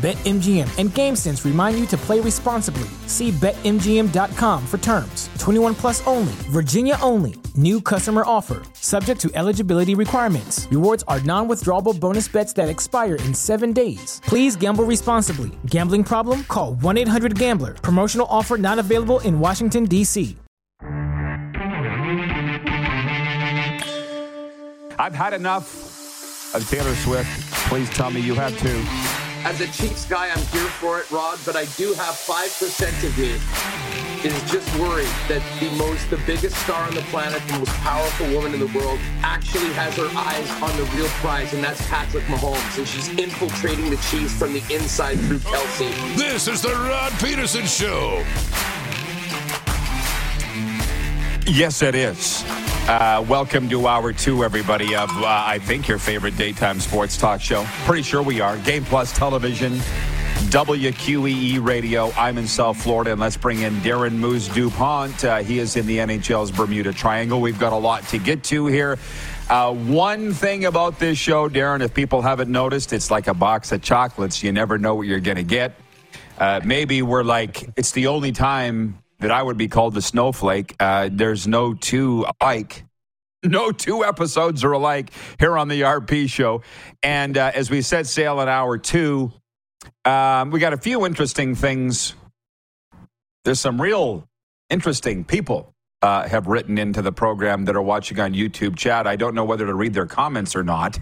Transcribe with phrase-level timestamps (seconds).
[0.00, 2.88] BetMGM and GameSense remind you to play responsibly.
[3.06, 5.28] See BetMGM.com for terms.
[5.38, 7.34] 21 plus only, Virginia only.
[7.54, 10.66] New customer offer, subject to eligibility requirements.
[10.70, 14.22] Rewards are non withdrawable bonus bets that expire in seven days.
[14.24, 15.50] Please gamble responsibly.
[15.66, 16.44] Gambling problem?
[16.44, 17.74] Call 1 800 Gambler.
[17.74, 20.34] Promotional offer not available in Washington, D.C.
[24.98, 27.28] I've had enough of Taylor Swift.
[27.68, 28.82] Please tell me you have too.
[29.42, 33.18] As a Chiefs guy, I'm here for it, Rod, but I do have 5% of
[33.18, 33.90] me
[34.24, 38.30] is just worried that the most, the biggest star on the planet, the most powerful
[38.34, 42.24] woman in the world, actually has her eyes on the real prize, and that's Patrick
[42.24, 42.76] Mahomes.
[42.76, 46.16] And she's infiltrating the Chiefs from the inside through Kelce.
[46.16, 48.22] This is the Rod Pedersen Show.
[51.46, 52.44] Yes, it is.
[52.88, 57.40] Uh, welcome to hour two, everybody, of uh, I think your favorite daytime sports talk
[57.40, 57.64] show.
[57.84, 58.56] Pretty sure we are.
[58.58, 59.72] Game Plus Television,
[60.50, 62.12] WQEE Radio.
[62.12, 65.24] I'm in South Florida, and let's bring in Darren Moose DuPont.
[65.24, 67.40] Uh, he is in the NHL's Bermuda Triangle.
[67.40, 68.98] We've got a lot to get to here.
[69.48, 73.72] Uh, one thing about this show, Darren, if people haven't noticed, it's like a box
[73.72, 74.42] of chocolates.
[74.42, 75.74] You never know what you're going to get.
[76.38, 80.74] Uh, maybe we're like, it's the only time that I would be called the snowflake.
[80.80, 82.84] Uh, there's no two alike.
[83.42, 86.60] No two episodes are alike here on the RP show.
[87.02, 89.32] And uh, as we set sail in hour two,
[90.04, 92.14] um, we got a few interesting things.
[93.46, 94.28] There's some real
[94.68, 99.06] interesting people uh, have written into the program that are watching on YouTube chat.
[99.06, 100.98] I don't know whether to read their comments or not.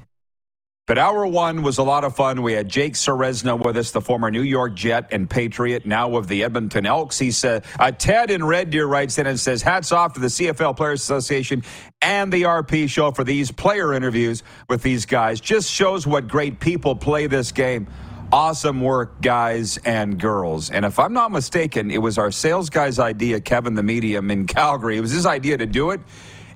[0.89, 2.41] But hour one was a lot of fun.
[2.41, 6.29] We had Jake Ceresna with us, the former New York Jet and Patriot, now of
[6.29, 7.19] the Edmonton Elks.
[7.19, 10.29] He said, uh, Ted in Red Deer writes in and says, hats off to the
[10.29, 11.63] CFL Players Association
[12.01, 15.43] and the RP show for these player interviews with these guys.
[15.43, 17.87] Just shows what great people play this game.
[18.33, 20.71] Awesome work, guys and girls.
[20.71, 24.47] And if I'm not mistaken, it was our sales guy's idea, Kevin the Medium in
[24.47, 24.97] Calgary.
[24.97, 26.01] It was his idea to do it,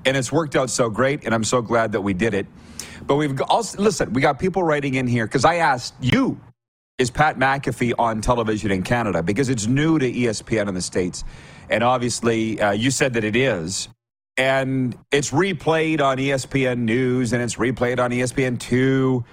[0.06, 2.47] and it's worked out so great, and I'm so glad that we did it.
[3.06, 6.40] But we've also, listen, we got people writing in here because I asked you,
[6.98, 9.22] is Pat McAfee on television in Canada?
[9.22, 11.24] Because it's new to ESPN in the States.
[11.70, 13.88] And obviously, uh, you said that it is.
[14.36, 19.24] And it's replayed on ESPN News and it's replayed on ESPN 2.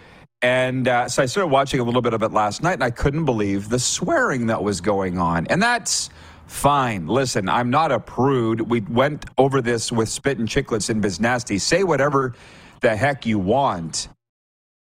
[0.42, 2.92] And uh, so I started watching a little bit of it last night and I
[2.92, 5.48] couldn't believe the swearing that was going on.
[5.48, 6.10] And that's
[6.48, 7.08] fine.
[7.08, 8.62] Listen, I'm not a prude.
[8.62, 11.62] We went over this with Spit and Chicklets and Biznasty.
[11.62, 12.34] Say whatever
[12.82, 14.08] the heck you want.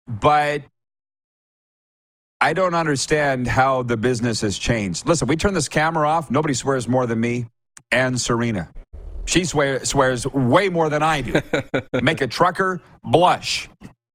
[0.06, 0.62] But
[2.41, 5.06] I don't understand how the business has changed.
[5.06, 6.31] Listen, we turn this camera off.
[6.31, 7.47] Nobody swears more than me
[7.91, 8.71] and Serena.
[9.27, 11.41] She swear, swears way more than I do.
[12.03, 13.69] Make a trucker blush.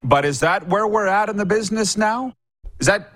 [0.03, 2.33] But is that where we're at in the business now?
[2.79, 3.13] Is that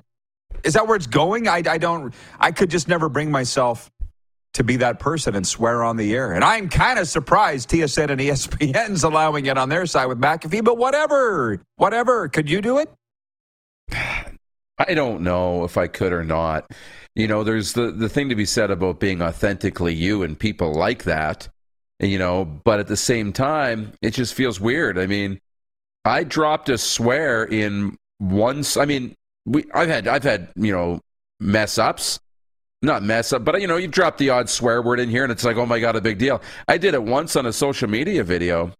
[0.63, 1.47] is that where it's going?
[1.47, 2.13] I, I don't.
[2.39, 3.91] I could just never bring myself
[4.53, 6.33] to be that person and swear on the air.
[6.33, 10.63] And I'm kind of surprised TSN and ESPN's allowing it on their side with McAfee,
[10.63, 12.27] but whatever, whatever.
[12.29, 12.89] Could you do it?
[14.79, 16.71] I don't know if I could or not.
[17.15, 20.73] You know, there's the, the thing to be said about being authentically you and people
[20.73, 21.47] like that,
[21.99, 24.97] you know, but at the same time, it just feels weird.
[24.97, 25.39] I mean,
[26.05, 28.75] I dropped a swear in once.
[28.75, 29.15] I mean,
[29.45, 31.01] we, I've had, I've had, you know,
[31.39, 32.19] mess ups
[32.83, 35.31] not mess up, but you know, you drop the odd swear word in here, and
[35.31, 36.41] it's like, oh my god, a big deal.
[36.67, 38.71] I did it once on a social media video.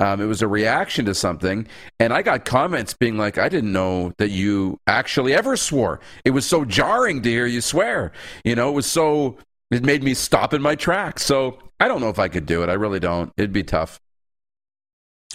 [0.00, 1.66] Um, it was a reaction to something,
[1.98, 5.98] and I got comments being like, "I didn't know that you actually ever swore.
[6.24, 8.12] It was so jarring to hear you swear.
[8.44, 9.38] You know, it was so
[9.72, 11.24] it made me stop in my tracks.
[11.24, 12.68] So I don't know if I could do it.
[12.68, 13.32] I really don't.
[13.36, 14.00] It'd be tough."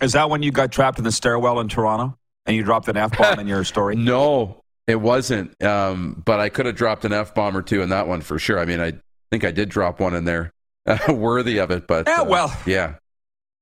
[0.01, 2.97] Is that when you got trapped in the stairwell in Toronto and you dropped an
[2.97, 3.95] f bomb in your story?
[4.03, 7.89] No, it wasn't, um, but I could have dropped an f bomb or two in
[7.89, 8.59] that one for sure.
[8.59, 8.93] I mean, I
[9.31, 10.51] think I did drop one in there,
[10.85, 11.87] uh, worthy of it.
[11.87, 12.95] But yeah, uh, well, yeah.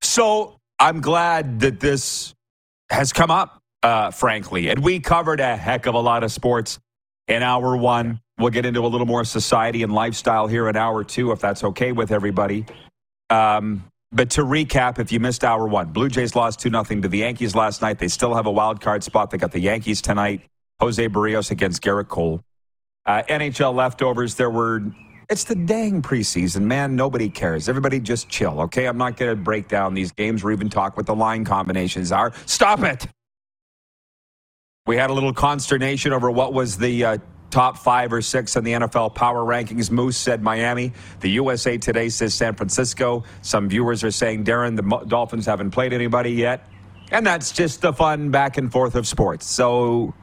[0.01, 2.33] So I'm glad that this
[2.89, 6.79] has come up, uh, frankly, and we covered a heck of a lot of sports
[7.27, 8.19] in hour one.
[8.39, 11.63] We'll get into a little more society and lifestyle here in hour two, if that's
[11.63, 12.65] okay with everybody.
[13.29, 17.07] Um, but to recap, if you missed hour one, Blue Jays lost 2 0 to
[17.07, 17.99] the Yankees last night.
[17.99, 19.31] They still have a wild card spot.
[19.31, 20.41] They got the Yankees tonight.
[20.81, 22.43] Jose Berrios against Gerrit Cole.
[23.05, 24.81] Uh, NHL leftovers, there were.
[25.29, 26.95] It's the dang preseason, man.
[26.95, 27.69] Nobody cares.
[27.69, 28.87] Everybody just chill, okay?
[28.87, 32.11] I'm not going to break down these games or even talk what the line combinations
[32.11, 32.33] are.
[32.45, 33.07] Stop it.
[34.87, 37.17] We had a little consternation over what was the uh,
[37.51, 39.91] top five or six in the NFL power rankings.
[39.91, 40.91] Moose said Miami.
[41.19, 43.23] The USA Today says San Francisco.
[43.41, 46.67] Some viewers are saying, Darren, the Dolphins haven't played anybody yet.
[47.11, 49.45] And that's just the fun back and forth of sports.
[49.45, 50.13] So,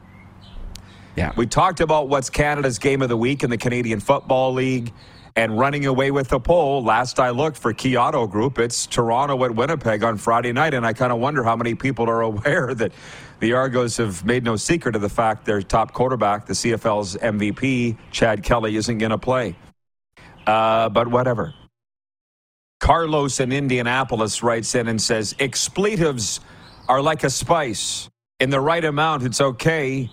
[1.15, 1.33] yeah.
[1.35, 4.93] We talked about what's Canada's game of the week in the Canadian Football League
[5.35, 6.83] and running away with the poll.
[6.83, 10.73] Last I looked for Key Auto Group, it's Toronto at Winnipeg on Friday night.
[10.73, 12.91] And I kind of wonder how many people are aware that
[13.39, 17.97] the Argos have made no secret of the fact their top quarterback, the CFL's MVP,
[18.11, 19.55] Chad Kelly, isn't going to play.
[20.45, 21.53] Uh, but whatever.
[22.79, 26.39] Carlos in Indianapolis writes in and says, expletives
[26.87, 28.09] are like a spice.
[28.39, 30.09] In the right amount, it's okay,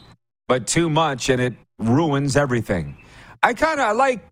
[0.49, 2.97] but too much and it ruins everything.
[3.43, 4.25] I kind of I like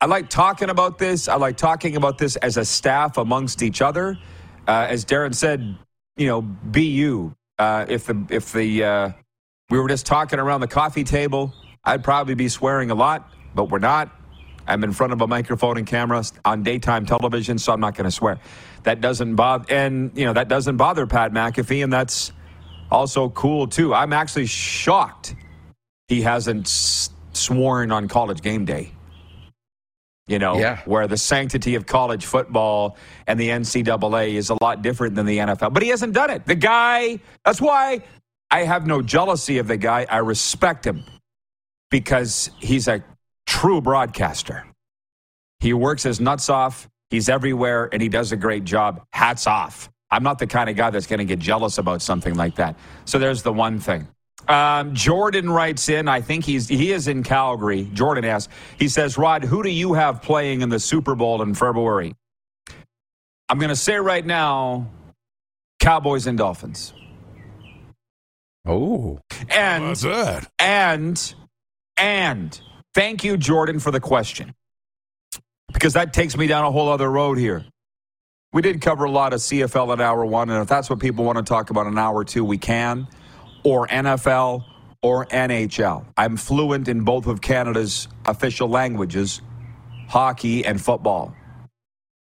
[0.00, 1.28] I like talking about this.
[1.28, 4.18] I like talking about this as a staff amongst each other.
[4.66, 5.76] Uh, as Darren said,
[6.16, 7.34] you know, be you.
[7.58, 9.10] Uh, if the if the uh,
[9.70, 11.54] we were just talking around the coffee table,
[11.84, 14.10] I'd probably be swearing a lot, but we're not.
[14.66, 18.06] I'm in front of a microphone and camera on daytime television, so I'm not going
[18.06, 18.40] to swear.
[18.84, 22.32] That doesn't bother, and you know that doesn't bother Pat McAfee, and that's
[22.90, 23.94] also cool too.
[23.94, 25.34] I'm actually shocked
[26.08, 26.68] he hasn't
[27.32, 28.92] sworn on College Game Day
[30.26, 30.80] you know, yeah.
[30.86, 32.96] where the sanctity of college football
[33.26, 35.72] and the NCAA is a lot different than the NFL.
[35.72, 36.46] But he hasn't done it.
[36.46, 38.02] The guy, that's why
[38.50, 40.06] I have no jealousy of the guy.
[40.08, 41.04] I respect him
[41.90, 43.04] because he's a
[43.46, 44.64] true broadcaster.
[45.60, 49.02] He works his nuts off, he's everywhere, and he does a great job.
[49.12, 49.90] Hats off.
[50.14, 52.76] I'm not the kind of guy that's going to get jealous about something like that.
[53.04, 54.06] So there's the one thing.
[54.46, 56.06] Um, Jordan writes in.
[56.06, 57.90] I think he's he is in Calgary.
[57.94, 58.52] Jordan asks.
[58.78, 62.14] He says, "Rod, who do you have playing in the Super Bowl in February?"
[63.48, 64.88] I'm going to say right now,
[65.80, 66.94] Cowboys and Dolphins.
[68.66, 69.18] Oh,
[69.48, 70.48] and What's that?
[70.60, 71.34] and
[71.96, 72.60] and
[72.94, 74.54] thank you, Jordan, for the question
[75.72, 77.64] because that takes me down a whole other road here.
[78.54, 81.24] We did cover a lot of CFL in hour one, and if that's what people
[81.24, 83.08] want to talk about in hour two, we can
[83.64, 84.64] or NFL
[85.02, 86.06] or NHL.
[86.16, 89.42] I'm fluent in both of Canada's official languages,
[90.06, 91.34] hockey and football.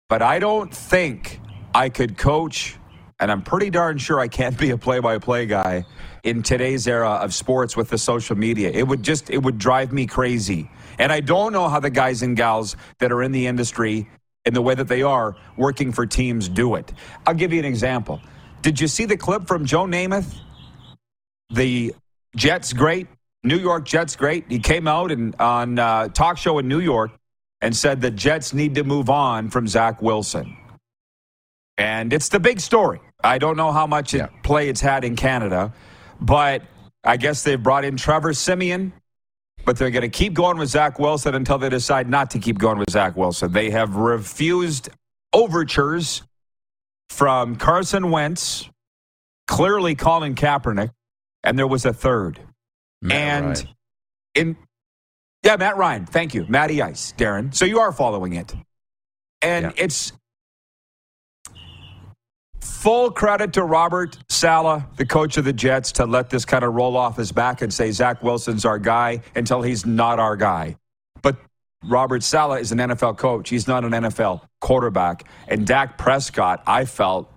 [0.07, 1.41] But I don't think
[1.75, 2.77] I could coach,
[3.19, 5.83] and I'm pretty darn sure I can't be a play by play guy
[6.23, 8.71] in today's era of sports with the social media.
[8.71, 10.71] It would just, it would drive me crazy.
[10.99, 14.07] And I don't know how the guys and gals that are in the industry
[14.45, 16.92] in the way that they are working for teams do it.
[17.25, 18.22] I'll give you an example.
[18.62, 20.40] Did you see the clip from Joe Namath
[21.54, 21.94] the
[22.36, 23.07] Jets great,
[23.44, 24.45] New York Jets great.
[24.50, 27.12] He came out and on uh, talk show in New York
[27.62, 30.57] and said the Jets need to move on from Zach Wilson.
[31.78, 33.00] And it's the big story.
[33.24, 34.28] I don't know how much yeah.
[34.44, 35.74] play it's had in Canada,
[36.19, 36.63] but
[37.04, 38.94] I guess they've brought in Trevor Siemian,
[39.65, 42.57] but they're going to keep going with Zach Wilson until they decide not to keep
[42.57, 43.51] going with Zach Wilson.
[43.51, 44.89] They have refused
[45.33, 46.24] overtures
[47.10, 48.69] from Carson Wentz,
[49.47, 50.92] clearly Colin Kaepernick,
[51.44, 52.40] and there was a third.
[53.02, 53.68] Matt and Ryan.
[54.35, 54.57] in
[55.44, 56.06] yeah, Matt Ryan.
[56.06, 57.54] Thank you, Matty Ice, Darren.
[57.54, 58.54] So you are following it,
[59.42, 59.83] and yeah.
[59.83, 60.14] it's
[62.63, 66.73] full credit to Robert Saleh, the coach of the Jets, to let this kind of
[66.73, 70.77] roll off his back and say Zach Wilson's our guy until he's not our guy.
[71.21, 71.37] But
[71.83, 73.49] Robert Saleh is an NFL coach.
[73.49, 75.25] He's not an NFL quarterback.
[75.47, 77.29] And Dak Prescott, I felt,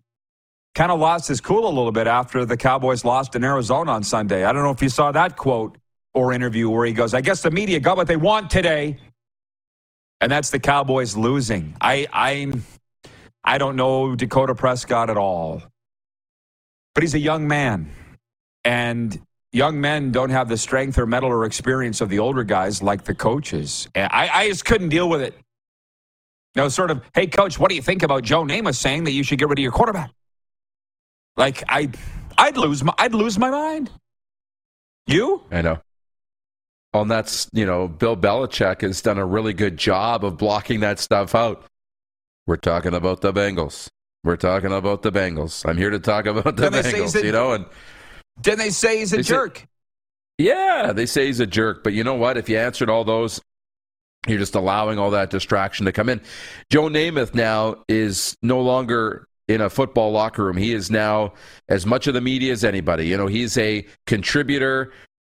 [0.77, 4.03] kind of lost his cool a little bit after the Cowboys lost in Arizona on
[4.03, 4.45] Sunday.
[4.45, 5.79] I don't know if you saw that quote
[6.13, 8.99] or interview where he goes, I guess the media got what they want today.
[10.21, 11.75] And that's the Cowboys losing.
[11.81, 12.53] I I
[13.47, 15.63] I don't know Dakota Prescott at all.
[16.95, 17.91] But he's a young man.
[18.65, 19.21] And
[19.53, 23.05] young men don't have the strength or mettle or experience of the older guys like
[23.05, 23.89] the coaches.
[23.95, 25.35] I, I just couldn't deal with it.
[26.57, 29.23] No, sort of, hey, coach, what do you think about Joe Namath saying that you
[29.23, 30.11] should get rid of your quarterback?
[31.37, 31.91] Like I,
[32.39, 33.91] I'd lose my, I'd lose my mind.
[35.07, 35.43] You?
[35.51, 35.79] I know.
[36.93, 40.81] Well, and that's you know, Bill Belichick has done a really good job of blocking
[40.81, 41.63] that stuff out.
[42.47, 43.89] We're talking about the Bengals.
[44.25, 45.69] We're talking about the Bengals.
[45.69, 47.21] I'm here to talk about the Bengals.
[47.21, 47.67] A, you know, and
[48.41, 49.59] didn't they say he's a jerk?
[49.59, 49.67] Say,
[50.39, 51.83] yeah, they say he's a jerk.
[51.83, 52.37] But you know what?
[52.37, 53.41] If you answered all those
[54.27, 56.21] You're just allowing all that distraction to come in.
[56.71, 60.57] Joe Namath now is no longer in a football locker room.
[60.57, 61.35] He is now
[61.69, 63.07] as much of the media as anybody.
[63.07, 64.93] You know, he's a contributor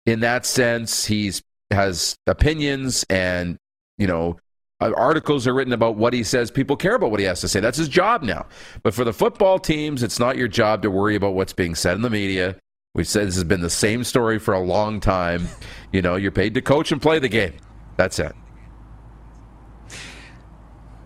[0.07, 1.07] in that sense.
[1.07, 3.57] He's has opinions and,
[3.97, 4.39] you know,
[4.81, 6.51] uh, articles are written about what he says.
[6.51, 7.61] People care about what he has to say.
[7.61, 8.47] That's his job now.
[8.83, 11.97] But for the football teams, it's not your job to worry about what's being said
[11.97, 12.57] in the media.
[12.95, 15.49] We've said this has been the same story for a long time.
[15.93, 17.55] You know, you're paid to coach and play the game.
[17.97, 18.35] That's it.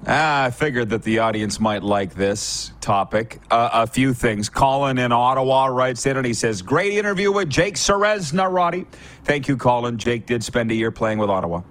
[0.06, 3.40] Ah, I figured that the audience might like this topic.
[3.50, 4.50] Uh, a few things.
[4.50, 8.86] Colin in Ottawa writes in and he says, Great interview with Jake Serez Narati.
[9.24, 9.96] Thank you, Colin.
[9.96, 11.62] Jake did spend a year playing with Ottawa.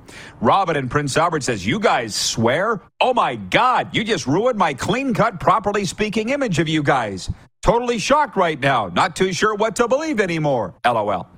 [0.41, 2.81] Robin in Prince Albert says, You guys swear?
[2.99, 7.29] Oh my God, you just ruined my clean cut, properly speaking image of you guys.
[7.61, 8.87] Totally shocked right now.
[8.87, 10.73] Not too sure what to believe anymore.
[10.83, 11.29] LOL.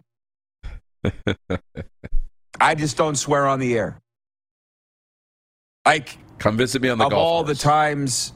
[2.59, 3.99] I just don't swear on the air.
[5.85, 7.57] Like, Come visit me on the of golf all course.
[7.57, 8.33] the times.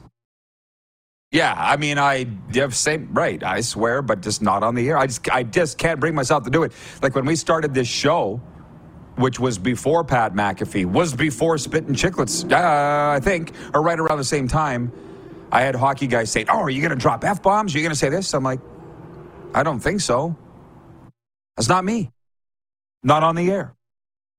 [1.32, 3.42] Yeah, I mean, I have same right.
[3.44, 4.98] I swear, but just not on the air.
[4.98, 6.72] I just, I just can't bring myself to do it.
[7.02, 8.40] Like when we started this show,
[9.16, 13.98] which was before Pat McAfee, was before Spit and Chicklets, uh, I think, or right
[14.00, 14.90] around the same time.
[15.52, 17.74] I had hockey guys say, "Oh, are you going to drop f bombs?
[17.74, 18.60] Are you going to say this?" I'm like,
[19.54, 20.36] I don't think so.
[21.56, 22.10] That's not me.
[23.02, 23.74] Not on the air.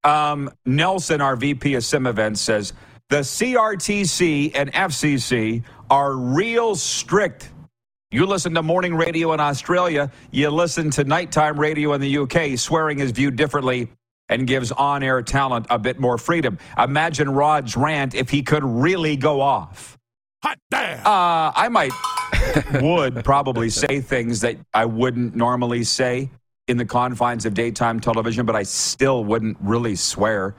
[0.04, 2.74] Um, Nelson, our VP of Sim Events, says
[3.12, 7.50] the CRTC and FCC are real strict.
[8.10, 12.58] You listen to morning radio in Australia, you listen to nighttime radio in the UK.
[12.58, 13.90] Swearing is viewed differently
[14.30, 16.58] and gives on air talent a bit more freedom.
[16.78, 19.98] Imagine Rod's rant if he could really go off.
[20.42, 21.00] Hot damn!
[21.00, 21.92] Uh, I might,
[22.82, 26.30] would probably say things that I wouldn't normally say
[26.70, 30.56] in the confines of daytime television, but I still wouldn't really swear.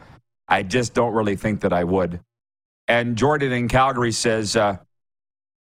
[0.49, 2.21] I just don't really think that I would.
[2.93, 4.77] And Jordan in Calgary says, uh,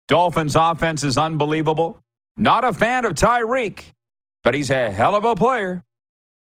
[0.08, 2.02] Dolphins offense is unbelievable.
[2.36, 3.84] Not a fan of Tyreek,
[4.42, 5.84] but he's a hell of a player.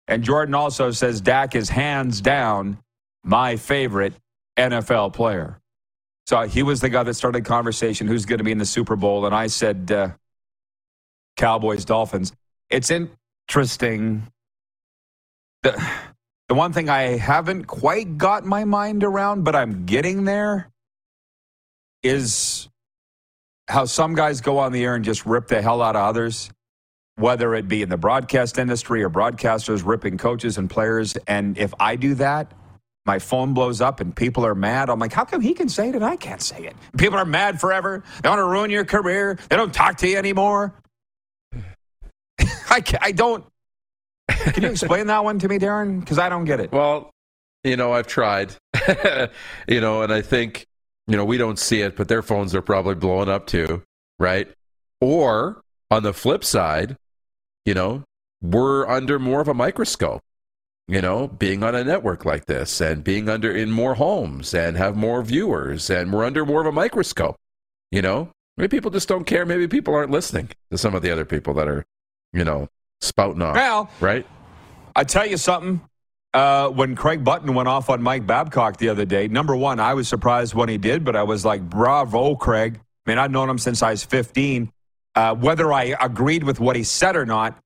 [0.07, 2.79] And Jordan also says Dak is hands down
[3.23, 4.15] my favorite
[4.57, 5.61] NFL player.
[6.25, 8.65] So he was the guy that started the conversation who's going to be in the
[8.65, 10.09] Super Bowl, and I said uh,
[11.37, 12.33] Cowboys Dolphins.
[12.71, 14.23] It's interesting.
[15.61, 15.79] The,
[16.47, 20.69] the one thing I haven't quite got my mind around, but I'm getting there,
[22.03, 22.69] is
[23.67, 26.51] how some guys go on the air and just rip the hell out of others,
[27.15, 31.15] whether it be in the broadcast industry or broadcasters ripping coaches and players.
[31.27, 32.51] And if I do that,
[33.05, 34.89] my phone blows up and people are mad.
[34.89, 36.75] I'm like, how come he can say it and I can't say it?
[36.97, 38.03] People are mad forever.
[38.21, 39.37] They want to ruin your career.
[39.49, 40.73] They don't talk to you anymore.
[42.39, 43.45] I, I don't.
[44.27, 45.99] Can you explain that one to me, Darren?
[45.99, 46.71] Because I don't get it.
[46.71, 47.11] Well,
[47.63, 48.53] you know, I've tried.
[49.67, 50.65] you know, and I think,
[51.07, 53.83] you know, we don't see it, but their phones are probably blowing up too,
[54.19, 54.47] right?
[55.01, 56.95] Or on the flip side,
[57.65, 58.03] you know,
[58.41, 60.21] we're under more of a microscope.
[60.87, 64.77] You know, being on a network like this and being under in more homes and
[64.77, 67.37] have more viewers and we're under more of a microscope.
[67.91, 69.47] You know, maybe people just don't care.
[69.47, 71.85] Maybe people aren't listening to some of the other people that are,
[72.33, 72.67] you know,
[73.01, 73.55] spouting off.
[73.55, 74.25] Well, right?
[74.95, 75.81] I tell you something.
[76.33, 79.93] Uh, when Craig Button went off on Mike Babcock the other day, number one, I
[79.93, 82.77] was surprised when he did, but I was like, bravo, Craig.
[83.05, 84.69] I mean, I've known him since I was 15.
[85.15, 87.57] Uh, whether I agreed with what he said or not,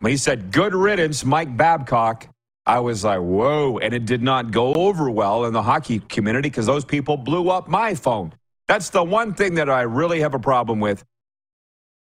[0.00, 2.26] when he said, good riddance, Mike Babcock,
[2.66, 3.78] I was like, whoa.
[3.78, 7.48] And it did not go over well in the hockey community because those people blew
[7.48, 8.34] up my phone.
[8.68, 11.04] That's the one thing that I really have a problem with.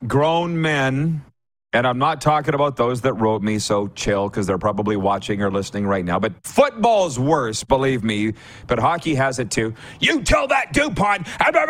[0.07, 1.25] Grown men,
[1.73, 5.43] and I'm not talking about those that wrote me, so chill because they're probably watching
[5.43, 6.19] or listening right now.
[6.19, 8.35] But football's worse, believe me.
[8.67, 9.75] But hockey has it too.
[9.99, 11.26] You tell that Dupont.
[11.26, 11.69] How about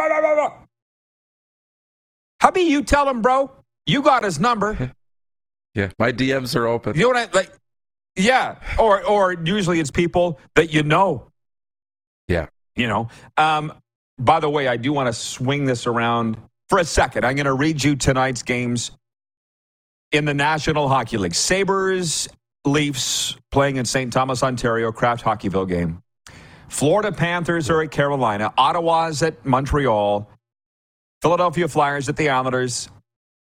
[2.67, 3.51] you tell him, bro?
[3.87, 4.93] You got his number.
[5.75, 6.97] Yeah, my DMs are open.
[6.97, 7.51] You know what I like?
[8.15, 11.29] Yeah, or or usually it's people that you know.
[12.29, 12.49] Yeah.
[12.77, 13.09] You know.
[13.39, 13.73] Um,
[14.19, 16.37] by the way, I do want to swing this around
[16.69, 17.25] for a second.
[17.25, 18.91] I'm going to read you tonight's games
[20.13, 21.35] in the National Hockey League.
[21.35, 22.29] Sabres,
[22.65, 24.13] Leafs playing in St.
[24.13, 26.03] Thomas, Ontario, Kraft Hockeyville game.
[26.69, 28.53] Florida Panthers are at Carolina.
[28.57, 30.31] Ottawa's at Montreal.
[31.21, 32.89] Philadelphia Flyers at the Islanders.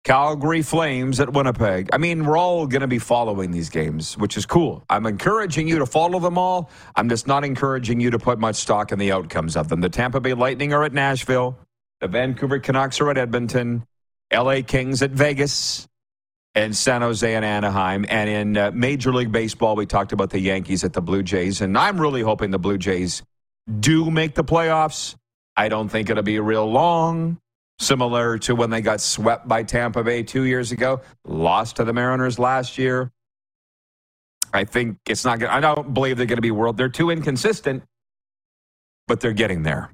[0.03, 1.89] Calgary Flames at Winnipeg.
[1.93, 4.83] I mean, we're all going to be following these games, which is cool.
[4.89, 6.71] I'm encouraging you to follow them all.
[6.95, 9.79] I'm just not encouraging you to put much stock in the outcomes of them.
[9.79, 11.57] The Tampa Bay Lightning are at Nashville.
[11.99, 13.85] The Vancouver Canucks are at Edmonton.
[14.33, 15.87] LA Kings at Vegas.
[16.53, 18.05] And San Jose and Anaheim.
[18.09, 21.61] And in uh, Major League Baseball, we talked about the Yankees at the Blue Jays.
[21.61, 23.23] And I'm really hoping the Blue Jays
[23.79, 25.15] do make the playoffs.
[25.55, 27.37] I don't think it'll be real long,
[27.79, 31.93] similar to when they got swept by Tampa Bay two years ago, lost to the
[31.93, 33.11] Mariners last year.
[34.53, 36.77] I think it's not going I don't believe they're going to be world.
[36.77, 37.83] They're too inconsistent,
[39.07, 39.91] but they're getting there.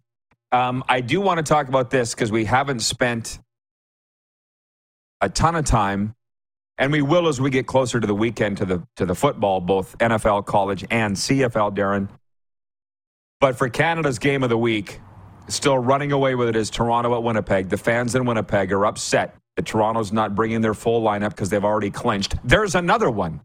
[0.52, 3.40] Um, I do want to talk about this because we haven't spent
[5.20, 6.16] a ton of time,
[6.78, 9.62] and we will as we get closer to the weekend to the to the football,
[9.62, 11.76] both NFL, college, and CFL.
[11.76, 12.10] Darren,
[13.40, 15.00] but for Canada's game of the week,
[15.48, 17.70] still running away with it is Toronto at Winnipeg.
[17.70, 21.64] The fans in Winnipeg are upset that Toronto's not bringing their full lineup because they've
[21.64, 22.36] already clinched.
[22.44, 23.42] There's another one.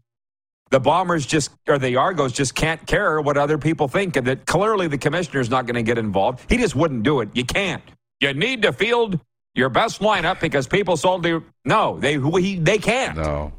[0.69, 4.47] The Bombers just, or the Argos just can't care what other people think, and that
[4.47, 6.49] clearly the commissioner's not going to get involved.
[6.49, 7.29] He just wouldn't do it.
[7.33, 7.83] You can't.
[8.19, 9.19] You need to field
[9.55, 11.43] your best lineup because people sold you.
[11.65, 13.17] No, they we, they can't.
[13.17, 13.53] No.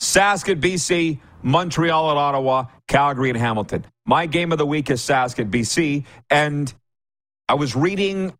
[0.00, 3.84] Sask at BC, Montreal at Ottawa, Calgary and Hamilton.
[4.04, 6.72] My game of the week is Sask at BC, and
[7.48, 8.32] I was reading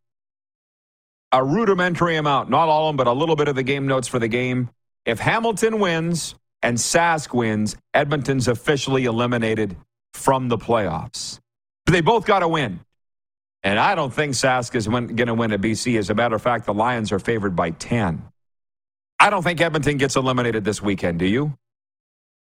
[1.30, 4.08] a rudimentary amount, not all of them, but a little bit of the game notes
[4.08, 4.70] for the game.
[5.06, 9.76] If Hamilton wins and Sask wins, Edmonton's officially eliminated
[10.12, 11.40] from the playoffs.
[11.86, 12.80] But they both got to win.
[13.64, 15.98] And I don't think Sask is going to win at BC.
[15.98, 18.24] As a matter of fact, the Lions are favored by 10.
[19.20, 21.20] I don't think Edmonton gets eliminated this weekend.
[21.20, 21.56] Do you?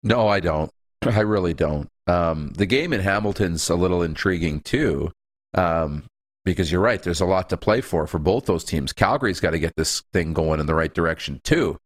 [0.03, 0.71] No, I don't.
[1.03, 1.89] I really don't.
[2.07, 5.13] Um, the game in Hamilton's a little intriguing too,
[5.55, 6.05] um,
[6.45, 7.03] because you're right.
[7.03, 8.93] There's a lot to play for for both those teams.
[8.93, 11.79] Calgary's got to get this thing going in the right direction too,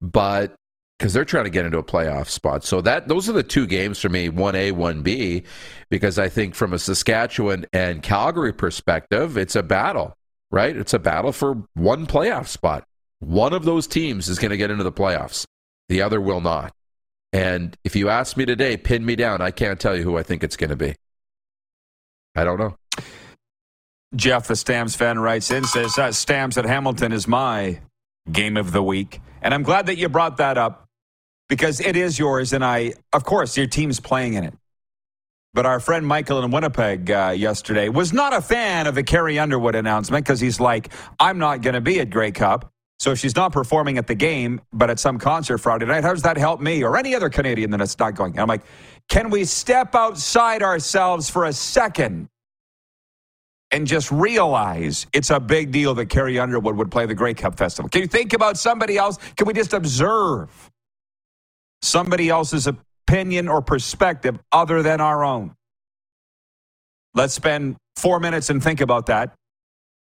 [0.00, 0.54] but
[1.02, 2.62] because they're trying to get into a playoff spot.
[2.62, 5.42] So that those are the two games for me, one A, one B,
[5.90, 10.14] because I think from a Saskatchewan and Calgary perspective, it's a battle,
[10.52, 10.76] right?
[10.76, 12.84] It's a battle for one playoff spot.
[13.18, 15.44] One of those teams is going to get into the playoffs.
[15.88, 16.72] The other will not.
[17.32, 20.22] And if you ask me today, pin me down, I can't tell you who I
[20.22, 20.94] think it's going to be.
[22.36, 22.76] I don't know.
[24.14, 27.80] Jeff, the Stamps fan, writes in says uh, Stamps at Hamilton is my
[28.30, 30.82] game of the week, and I'm glad that you brought that up
[31.48, 34.54] because it is yours, and I, of course, your team's playing in it.
[35.54, 39.38] But our friend Michael in Winnipeg uh, yesterday was not a fan of the Carrie
[39.38, 42.72] Underwood announcement because he's like, I'm not going to be at Grey Cup.
[42.98, 46.14] So if she's not performing at the game, but at some concert Friday night, how
[46.14, 48.32] does that help me or any other Canadian that it's not going?
[48.32, 48.62] And I'm like,
[49.10, 52.28] can we step outside ourselves for a second
[53.72, 57.58] and just realize it's a big deal that Carrie Underwood would play the Grey Cup
[57.58, 57.88] Festival?
[57.88, 59.18] Can you think about somebody else?
[59.36, 60.70] Can we just observe
[61.82, 65.54] somebody else's opinion or perspective other than our own?
[67.14, 69.34] Let's spend four minutes and think about that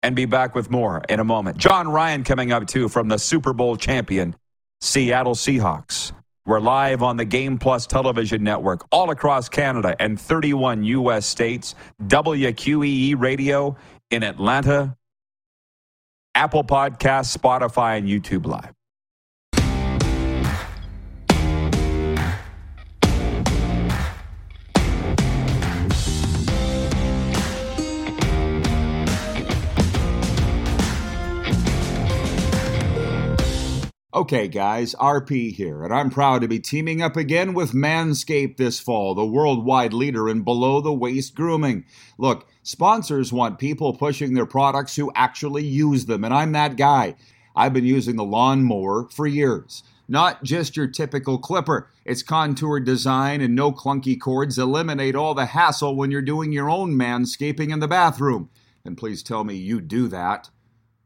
[0.04, 1.58] and be back with more in a moment.
[1.58, 4.36] Jon Ryan coming up too from the Super Bowl champion
[4.82, 6.12] Seattle Seahawks.
[6.46, 11.28] We're live on the Game Plus television network all across Canada and 31 U.S.
[11.28, 11.76] states.
[12.04, 13.76] WQEE radio
[14.10, 14.98] in Atlanta,
[16.34, 18.74] Apple Podcasts, Spotify, and YouTube Live.
[34.14, 38.78] Okay, guys, RP here, and I'm proud to be teaming up again with Manscaped this
[38.78, 41.86] fall, the worldwide leader in below the waist grooming.
[42.18, 47.16] Look, sponsors want people pushing their products who actually use them, and I'm that guy.
[47.56, 49.82] I've been using the lawnmower for years.
[50.10, 51.90] Not just your typical clipper.
[52.04, 56.70] Its contoured design and no clunky cords eliminate all the hassle when you're doing your
[56.70, 58.50] own manscaping in the bathroom.
[58.84, 60.50] And please tell me you do that.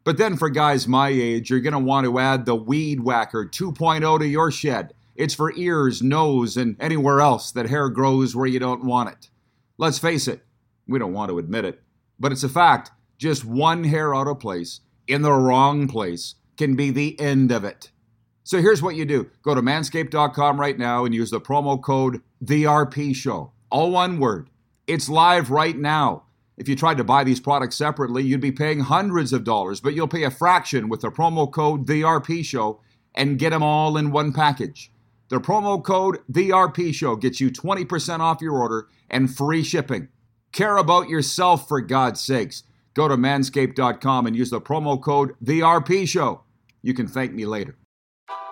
[0.06, 3.44] But then for guys my age, you're going to want to add the Weed Whacker
[3.44, 4.94] 2.0 to your shed.
[5.15, 9.30] It's for ears, nose, and anywhere else that hair grows where you don't want it.
[9.80, 10.46] Let's face it,
[10.88, 11.82] we don't want to admit it,
[12.20, 12.91] but it's a fact.
[13.18, 17.63] Just one hair out of place in the wrong place can be the end of
[17.63, 17.91] it.
[18.44, 22.22] So here's what you do go to manscaped.com right now and use the promo code
[22.44, 23.50] TheRPShow.
[23.72, 24.52] All one word.
[24.86, 26.25] It's live right now.
[26.58, 29.94] If you tried to buy these products separately, you'd be paying hundreds of dollars, but
[29.94, 32.80] you'll pay a fraction with the promo code TheRP Show
[33.13, 34.91] and get them all in one package.
[35.30, 40.10] The promo code TheRP Show gets you 20% off your order and free shipping.
[40.52, 42.63] Care about yourself for God's sakes.
[42.94, 46.44] Go to manscaped.com and use the promo code TheRP Show.
[46.82, 47.76] You can thank me later.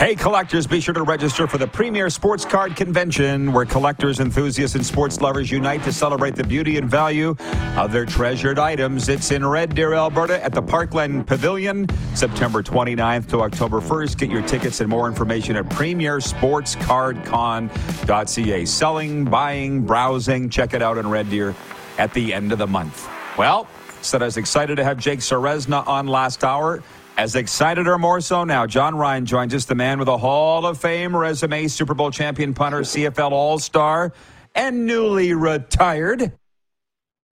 [0.00, 4.74] Hey, collectors, be sure to register for the Premier Sports Card Convention, where collectors, enthusiasts,
[4.74, 7.36] and sports lovers unite to celebrate the beauty and value
[7.76, 9.10] of their treasured items.
[9.10, 14.16] It's in Red Deer, Alberta at the Parkland Pavilion, September 29th to October 1st.
[14.16, 18.64] Get your tickets and more information at premiersportscardcon.ca.
[18.64, 21.54] Selling, buying, browsing, check it out in Red Deer
[21.98, 23.06] at the end of the month.
[23.36, 23.68] Well,
[24.00, 26.82] said I was excited to have Jake Ceresna on last hour.
[27.16, 30.64] As excited or more so now, Jon Ryan joins us, the man with a Hall
[30.64, 34.12] of Fame resume, Super Bowl champion punter, CFL All Star,
[34.54, 36.32] and newly retired.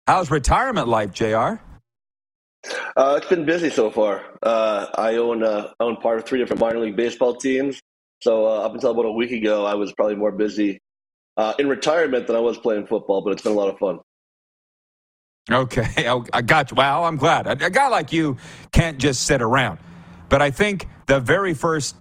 [0.06, 1.60] How's retirement life, JR?
[2.96, 4.24] Uh, it's been busy so far.
[4.42, 7.80] Uh, I own uh, own part of three different minor league baseball teams.
[8.22, 10.80] So uh, up until about a week ago, I was probably more busy
[11.36, 13.22] uh, in retirement than I was playing football.
[13.22, 14.00] But it's been a lot of fun.
[15.50, 16.74] Okay, I got you.
[16.76, 17.46] Well, I'm glad.
[17.62, 18.36] A guy like you
[18.72, 19.78] can't just sit around.
[20.28, 21.96] But I think the very first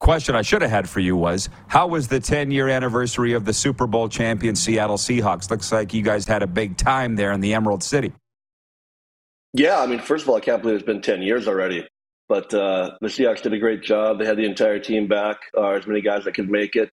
[0.00, 3.44] question I should have had for you was how was the 10 year anniversary of
[3.44, 5.50] the Super Bowl champion Seattle Seahawks?
[5.50, 8.12] Looks like you guys had a big time there in the Emerald City.
[9.52, 11.86] Yeah, I mean, first of all, I can't believe it's been 10 years already.
[12.28, 14.18] But uh, the Seahawks did a great job.
[14.18, 16.90] They had the entire team back, uh, as many guys that could make it.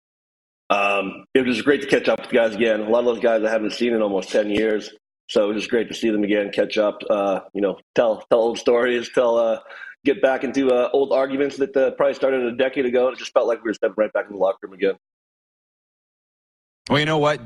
[0.69, 2.81] Um, it was great to catch up with guys again.
[2.81, 4.91] A lot of those guys I haven't seen in almost 10 years.
[5.31, 8.39] So it was great to see them again, catch up, uh, you know, tell tell
[8.39, 9.59] old stories, tell uh,
[10.03, 13.07] get back into uh, old arguments that uh, probably started a decade ago.
[13.07, 14.95] It just felt like we were stepping right back in the locker room again.
[16.89, 17.39] Well, you know what?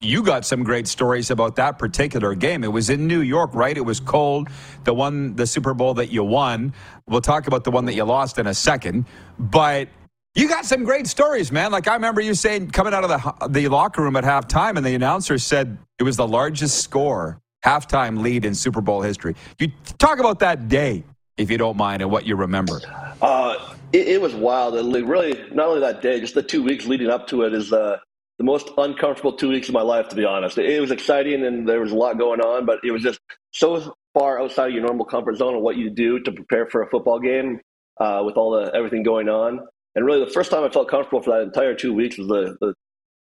[0.00, 2.64] You got some great stories about that particular game.
[2.64, 3.76] It was in New York, right?
[3.76, 4.48] It was cold.
[4.82, 6.74] The one, the Super Bowl that you won.
[7.06, 9.06] We'll talk about the one that you lost in a second.
[9.38, 9.88] But
[10.34, 11.72] you got some great stories, man.
[11.72, 14.86] Like I remember you saying coming out of the the locker room at halftime, and
[14.86, 19.34] the announcer said it was the largest score halftime lead in Super Bowl history.
[19.58, 21.04] You talk about that day,
[21.36, 22.80] if you don't mind, and what you remember.
[23.20, 26.86] Uh, it, it, was wild, and really, not only that day, just the two weeks
[26.86, 27.98] leading up to it is uh,
[28.38, 30.56] the most uncomfortable two weeks of my life, to be honest.
[30.58, 33.18] It, it was exciting, and there was a lot going on, but it was just
[33.50, 36.82] so far outside of your normal comfort zone of what you do to prepare for
[36.82, 37.60] a football game
[38.00, 39.66] uh, with all the everything going on.
[39.94, 42.56] And really, the first time I felt comfortable for that entire two weeks was the,
[42.60, 42.74] the,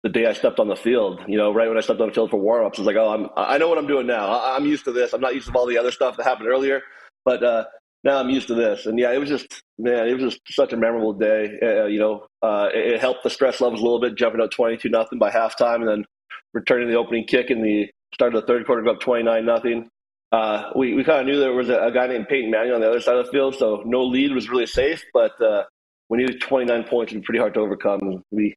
[0.04, 1.22] the day I stepped on the field.
[1.28, 3.10] You know, right when I stepped on the field for warmups, I was like, "Oh,
[3.10, 4.30] I'm, I know what I'm doing now.
[4.30, 5.14] I, am used to this.
[5.14, 6.82] I'm not used to all the other stuff that happened earlier,
[7.26, 7.66] but uh,
[8.04, 10.74] now I'm used to this." And yeah, it was just man, it was just such
[10.74, 11.58] a memorable day.
[11.62, 14.52] Uh, you know, uh, it, it, helped the stress levels a little bit, jumping up
[14.52, 16.06] 22 nothing by halftime, and then
[16.54, 19.90] returning the opening kick in the start of the third quarter, go up 29 nothing.
[20.32, 22.80] Uh, we we kind of knew there was a, a, guy named Peyton Manning on
[22.80, 25.64] the other side of the field, so no lead was really safe, but uh,
[26.12, 28.22] we needed 29 points it and pretty hard to overcome.
[28.32, 28.54] We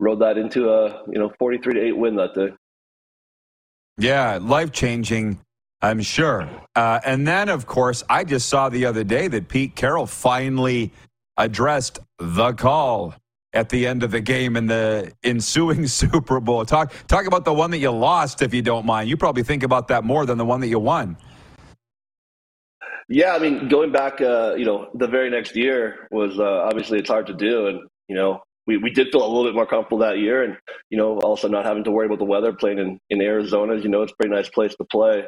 [0.00, 2.48] rode that into a you know 43 to eight win that day.
[3.98, 5.38] Yeah, life changing.
[5.82, 6.48] I'm sure.
[6.74, 10.92] Uh, and then, of course, I just saw the other day that Pete Carroll finally
[11.36, 13.14] addressed the call
[13.52, 16.64] at the end of the game in the ensuing Super Bowl.
[16.64, 19.10] Talk talk about the one that you lost, if you don't mind.
[19.10, 21.18] You probably think about that more than the one that you won.
[23.08, 26.98] Yeah, I mean, going back, uh, you know, the very next year was uh, obviously
[26.98, 29.66] it's hard to do, and you know, we, we did feel a little bit more
[29.66, 30.56] comfortable that year, and
[30.90, 33.88] you know, also not having to worry about the weather, playing in in Arizona, you
[33.88, 35.24] know, it's a pretty nice place to play.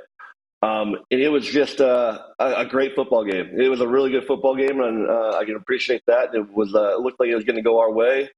[0.63, 3.51] Um, and it was just uh, a, a, great football game.
[3.61, 6.35] It was a really good football game, and uh, I can appreciate that.
[6.35, 8.31] It was uh, it looked like it was going to go our way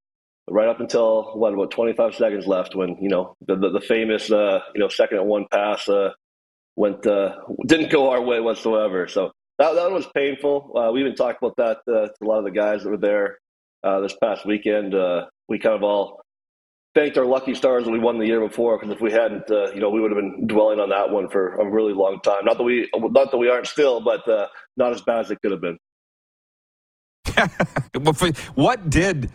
[0.51, 4.33] right up until what about 25 seconds left when you know the the, the famous
[4.33, 5.88] uh, you know second and one pass
[6.79, 7.35] went uh,
[7.67, 9.09] didn't go our way whatsoever.
[9.09, 10.73] So that that was painful.
[10.77, 12.97] Uh, we even talked about that uh, to a lot of the guys that were
[12.97, 13.38] there
[13.83, 14.95] uh, this past weekend.
[14.95, 16.23] Uh, we kind of all
[16.95, 19.71] thanked our lucky stars that we won the year before because if we hadn't, uh,
[19.73, 22.45] you know, we would have been dwelling on that one for a really long time.
[22.45, 24.23] Not that we not that we aren't still, but
[24.77, 25.79] not as bad as it could have been.
[28.55, 29.31] what did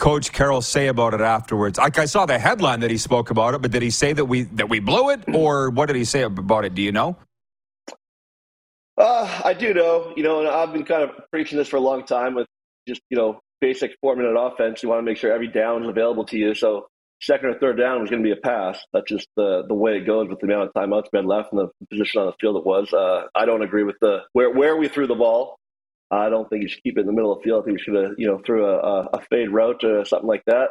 [0.00, 1.78] Coach Carroll say about it afterwards?
[1.78, 4.24] Like I saw the headline that he spoke about it, but did he say that
[4.24, 6.74] we that we blew it, or what did he say about it?
[6.74, 7.16] Do you know?
[8.96, 11.80] Uh, I do know, you know, and I've been kind of preaching this for a
[11.80, 12.46] long time with
[12.88, 14.82] just, you know, basic four minute offense.
[14.82, 16.54] You want to make sure every down is available to you.
[16.54, 16.86] So
[17.20, 18.78] second or third down was going to be a pass.
[18.94, 21.60] That's just the the way it goes with the amount of timeouts had left and
[21.60, 22.90] the position on the field it was.
[22.92, 25.59] Uh, I don't agree with the where where we threw the ball.
[26.10, 27.62] I don't think you should keep it in the middle of the field.
[27.62, 30.44] I think we should have, you know, threw a, a fade route or something like
[30.46, 30.70] that.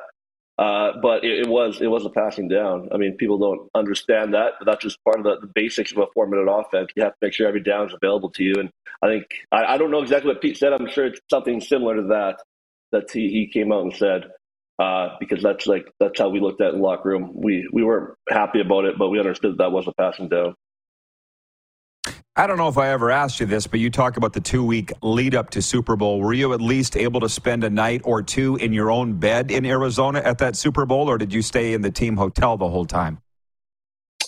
[0.57, 2.89] Uh, but it, it, was it was a passing down.
[2.93, 5.99] I mean, people don't understand that, but that's just part of the, the basics of
[5.99, 6.89] a four minute offense.
[6.95, 8.55] You have to make sure every down is available to you.
[8.59, 8.69] And
[9.01, 9.23] I think
[9.53, 10.73] I, I, don't know exactly what Pete said.
[10.73, 12.41] I'm sure it's something similar to that
[12.91, 14.31] that he, he came out and said.
[14.77, 17.31] Uh, because that's like that's how we looked at it in locker room.
[17.33, 20.55] We we weren't happy about it, but we understood that, that was a passing down.
[22.39, 24.63] I don't know if I ever asked you this, but you talk about the two
[24.63, 26.21] week lead up to Super Bowl.
[26.21, 29.51] Were you at least able to spend a night or two in your own bed
[29.51, 32.69] in Arizona at that Super Bowl, or did you stay in the team hotel the
[32.69, 33.19] whole time?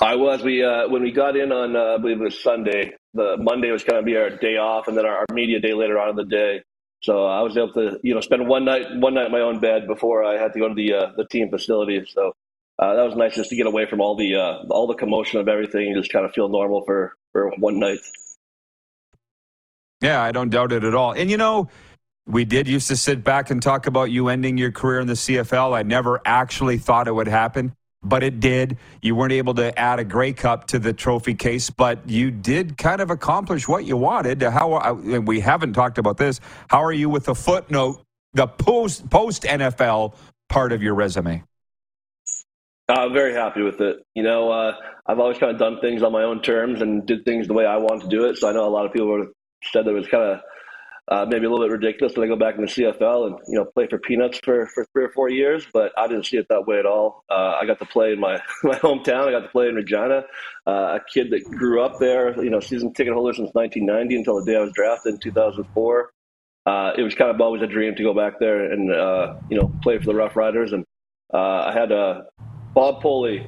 [0.02, 0.44] I was.
[0.44, 2.96] We uh, when we got in on uh, I believe it was Sunday.
[3.14, 5.74] The Monday was going to be our day off, and then our, our, media day
[5.74, 6.64] later on in the day.
[7.04, 9.62] So I was able to you know spend one night one night in my own
[9.62, 12.04] bed before I had to go to the uh, the team facility.
[12.14, 12.34] So
[12.78, 15.40] uh, that was nice just to get away from all the uh, all the commotion
[15.40, 18.00] of everything and just kind of feel normal for for one night.
[20.02, 21.12] Yeah, I don't doubt it at all.
[21.12, 21.70] And you know,
[22.26, 25.14] we did used to sit back and talk about you ending your career in the
[25.14, 25.76] CFL.
[25.76, 28.78] I never actually thought it would happen, but it did.
[29.02, 32.78] You weren't able to add a Grey Cup to the trophy case, but you did
[32.78, 34.42] kind of accomplish what you wanted.
[34.42, 36.40] How uh, we haven't talked about this.
[36.68, 38.02] How are you with the footnote,
[38.34, 40.16] the post post NFL
[40.50, 41.44] part of your resume?
[42.90, 44.04] I'm very happy with it.
[44.16, 44.74] You know, uh,
[45.06, 47.66] I've always kind of done things on my own terms and did things the way
[47.66, 48.38] I wanted to do it.
[48.38, 49.28] So I know a lot of people have
[49.72, 50.40] said that it was kind of
[51.08, 53.56] uh, maybe a little bit ridiculous that I go back in the CFL and you
[53.56, 56.48] know play for peanuts for, for three or four years, but I didn't see it
[56.50, 57.24] that way at all.
[57.30, 59.28] Uh, I got to play in my my hometown.
[59.28, 60.24] I got to play in Regina.
[60.66, 64.40] Uh, a kid that grew up there, you know, season ticket holder since 1990 until
[64.40, 66.12] the day I was drafted in 2004.
[66.66, 69.60] Uh, it was kind of always a dream to go back there and uh, you
[69.60, 70.72] know play for the Rough Riders.
[70.72, 70.86] And
[71.34, 72.26] uh, I had a
[72.74, 73.48] Bob Poley,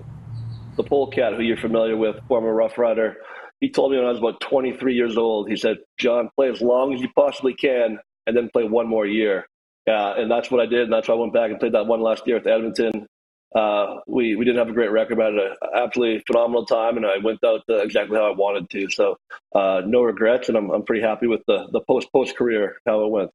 [0.75, 3.17] the polecat, who you're familiar with, former Rough Rider.
[3.61, 6.61] He told me when I was about 23 years old, he said, Jon, play as
[6.61, 9.47] long as you possibly can and then play one more year.
[9.87, 10.83] Uh, and that's what I did.
[10.83, 13.07] And that's why I went back and played that one last year with Edmonton.
[13.55, 16.97] Uh, we, we didn't have a great record, but I had an absolutely phenomenal time,
[16.97, 18.89] and I went out exactly how I wanted to.
[18.89, 19.15] So
[19.53, 23.05] uh, no regrets, and I'm, I'm pretty happy with the, the post post career, how
[23.05, 23.29] it went.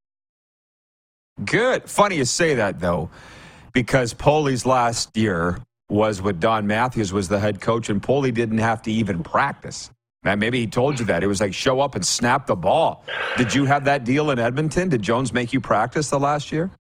[1.45, 1.89] Good.
[1.89, 3.11] Funny you say that, though,
[3.73, 8.59] because Poley's last year was with Don Matthews was the head coach, and Poley didn't
[8.59, 9.91] have to even practice.
[10.25, 11.23] Maybe he told you that.
[11.23, 13.05] It was like show up and snap the ball.
[13.37, 14.89] Did you have that deal in Edmonton?
[14.89, 16.71] Did Jones make you practice the last year?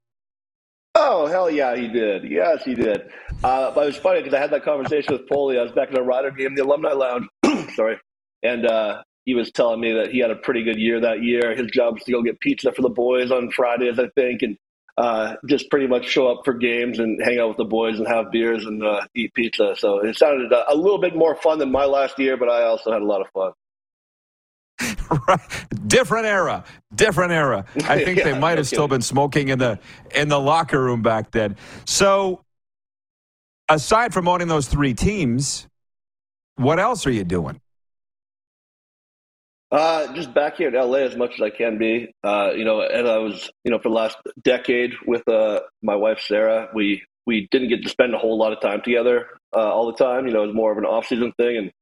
[0.94, 2.24] Oh hell yeah, he did.
[2.24, 3.02] Yes, he did.
[3.44, 5.58] Uh, but it was funny because I had that conversation with Poley.
[5.58, 7.26] I was back in a Rider game, the alumni lounge.
[7.74, 7.98] sorry,
[8.42, 11.54] and uh, he was telling me that he had a pretty good year that year.
[11.54, 14.56] His job was to go get pizza for the boys on Fridays, I think, and
[14.98, 18.08] uh, just pretty much show up for games and hang out with the boys and
[18.08, 19.76] have beers and uh, eat pizza.
[19.78, 22.64] So it sounded a, a, little bit more fun than my last year, but I
[22.64, 23.52] also had a lot of fun.
[25.28, 25.40] right.
[25.86, 26.64] Different era.
[26.92, 27.64] Different era.
[27.84, 29.78] I think yeah, they might have still been smoking in the
[30.16, 31.54] in the locker room back then.
[31.84, 32.42] So
[33.68, 35.68] aside from owning those three teams,
[36.56, 37.60] what else are you doing?
[39.70, 42.14] Uh, just back here in LA as much as I can be.
[42.24, 45.94] Uh, you know, and I was, you know, for the last decade with uh, my
[45.94, 49.58] wife Sarah, we we didn't get to spend a whole lot of time together uh,
[49.58, 50.26] all the time.
[50.26, 51.72] You know, it was more of an off-season thing and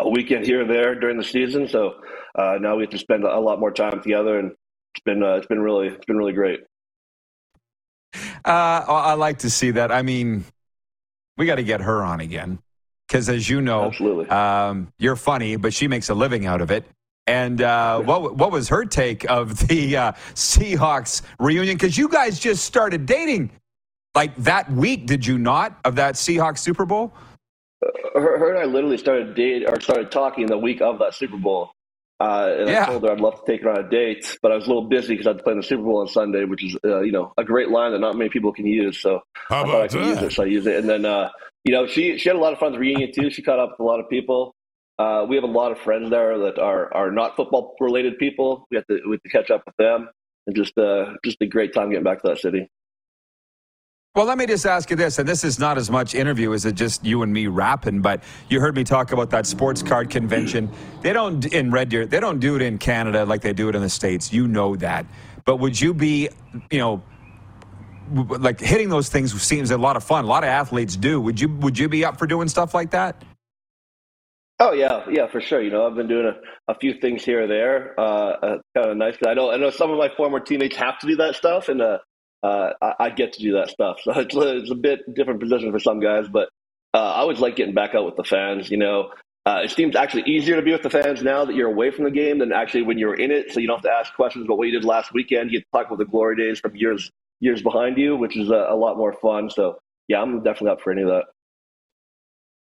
[0.00, 1.68] a weekend here or there during the season.
[1.68, 1.96] So
[2.34, 4.52] uh, now we have to spend a lot more time together, and
[4.94, 6.60] it's been uh, it's been really it's been really great.
[8.94, 9.92] I like to see that.
[9.92, 10.44] I mean,
[11.36, 12.60] we got to get her on again
[13.08, 13.90] because as you know,
[14.30, 16.84] um, you're funny, but she makes a living out of it.
[17.26, 21.76] And uh, what what was her take of the uh, Seahawks reunion?
[21.76, 23.50] Because you guys just started dating
[24.14, 25.78] like that week, did you not?
[25.84, 27.12] Of that Seahawks Super Bowl?
[27.84, 31.14] Uh, her, her, and I literally started date or started talking the week of that
[31.14, 31.70] Super Bowl.
[32.20, 32.82] Uh, and yeah.
[32.82, 34.68] I told her I'd love to take her on a date, but I was a
[34.68, 36.76] little busy because I had to play in the Super Bowl on Sunday, which is
[36.84, 38.98] uh, you know a great line that not many people can use.
[38.98, 40.06] So How I thought I could that?
[40.06, 40.78] use it, so I used it.
[40.78, 41.28] And then uh,
[41.68, 43.28] you know, she she had a lot of fun at the reunion too.
[43.28, 44.54] She caught up with a lot of people.
[44.98, 48.66] Uh, we have a lot of friends there that are are not football related people.
[48.70, 50.08] We have to we have to catch up with them,
[50.46, 52.70] and just uh, just a great time getting back to that city.
[54.14, 56.64] Well, let me just ask you this, and this is not as much interview as
[56.64, 60.08] it just you and me rapping, but you heard me talk about that sports card
[60.08, 60.70] convention.
[61.02, 63.74] They don't in Red Deer, they don't do it in Canada like they do it
[63.74, 64.32] in the States.
[64.32, 65.04] You know that.
[65.44, 66.30] But would you be,
[66.70, 67.02] you know,
[68.12, 70.24] like hitting those things seems a lot of fun.
[70.24, 71.20] A lot of athletes do.
[71.20, 73.22] Would you would you be up for doing stuff like that?
[74.60, 75.62] Oh yeah, yeah, for sure.
[75.62, 77.94] You know, I've been doing a, a few things here or there.
[77.98, 79.16] Uh, uh, kind of nice.
[79.24, 81.80] I know, I know some of my former teammates have to do that stuff, and
[81.80, 81.98] uh,
[82.42, 83.98] uh, I, I, get to do that stuff.
[84.04, 86.48] So it's, it's, a bit different position for some guys, but
[86.92, 88.68] uh, I always like getting back out with the fans.
[88.68, 89.10] You know,
[89.46, 92.04] uh, it seems actually easier to be with the fans now that you're away from
[92.04, 93.52] the game than actually when you're in it.
[93.52, 95.52] So you don't have to ask questions about what you did last weekend.
[95.52, 98.76] You talk about the glory days from years years behind you, which is a, a
[98.76, 99.50] lot more fun.
[99.50, 101.24] So yeah, I'm definitely up for any of that.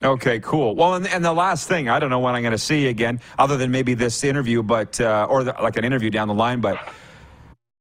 [0.04, 0.74] Okay, cool.
[0.74, 2.88] Well, and, and the last thing, I don't know when I'm going to see you
[2.88, 6.34] again, other than maybe this interview, but uh, or the, like an interview down the
[6.34, 6.60] line.
[6.60, 6.92] But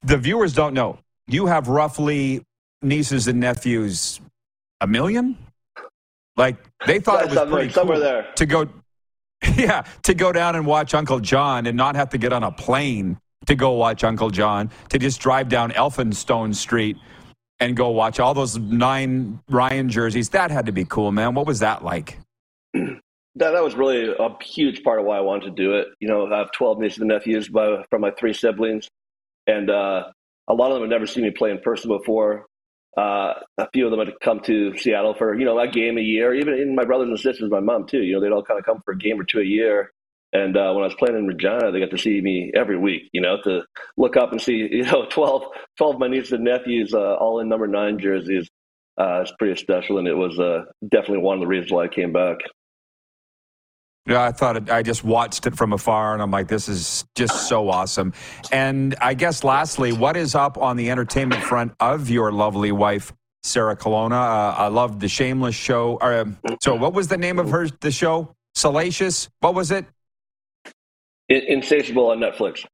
[0.04, 1.00] the viewers don't know.
[1.28, 2.44] You have roughly
[2.82, 4.22] nieces and nephews,
[4.82, 5.38] a million.
[6.38, 8.70] Like they thought it was pretty somewhere cool there to go.
[9.58, 12.52] Yeah, to go down and watch Uncle Jon and not have to get on a
[12.52, 16.98] plane to go watch Uncle Jon, to just drive down Elphinstone Street
[17.60, 20.30] and go watch all those nine Ryan jerseys.
[20.30, 21.36] That had to be cool, man.
[21.36, 22.18] What was that like?
[23.36, 25.88] That, that was really a huge part of why I wanted to do it.
[26.02, 28.90] You know, I have 12 nieces and nephews by, from my three siblings,
[29.48, 30.10] and uh,
[30.50, 32.46] a lot of them had never seen me play in person before.
[32.98, 36.02] Uh, a few of them had come to Seattle for, you know, a game a
[36.02, 36.34] year.
[36.34, 38.02] Even in my brothers and sisters, my mom too.
[38.02, 39.92] You know, they'd all kind of come for a game or two a year.
[40.34, 43.10] And uh, when I was playing in Regina, they got to see me every week,
[43.12, 43.64] you know, to
[43.98, 45.44] look up and see, you know, 12,
[45.78, 48.50] 12 of my nieces and nephews uh, all in number nine jerseys.
[48.98, 51.88] Uh, it's pretty special, and it was uh, definitely one of the reasons why I
[51.88, 52.38] came back.
[54.06, 57.06] Yeah, I thought it, I just watched it from afar, and I'm like, this is
[57.16, 58.14] just so awesome.
[58.52, 63.14] And I guess, lastly, what is up on the entertainment front of your lovely wife,
[63.44, 64.16] Sarah Colonna?
[64.16, 65.98] Uh, I love the Shameless show.
[65.98, 66.26] Uh,
[66.62, 68.36] so, what was the name of her the show?
[68.56, 69.30] Salacious.
[69.40, 69.86] What was it?
[71.32, 72.66] Insatiable on Netflix.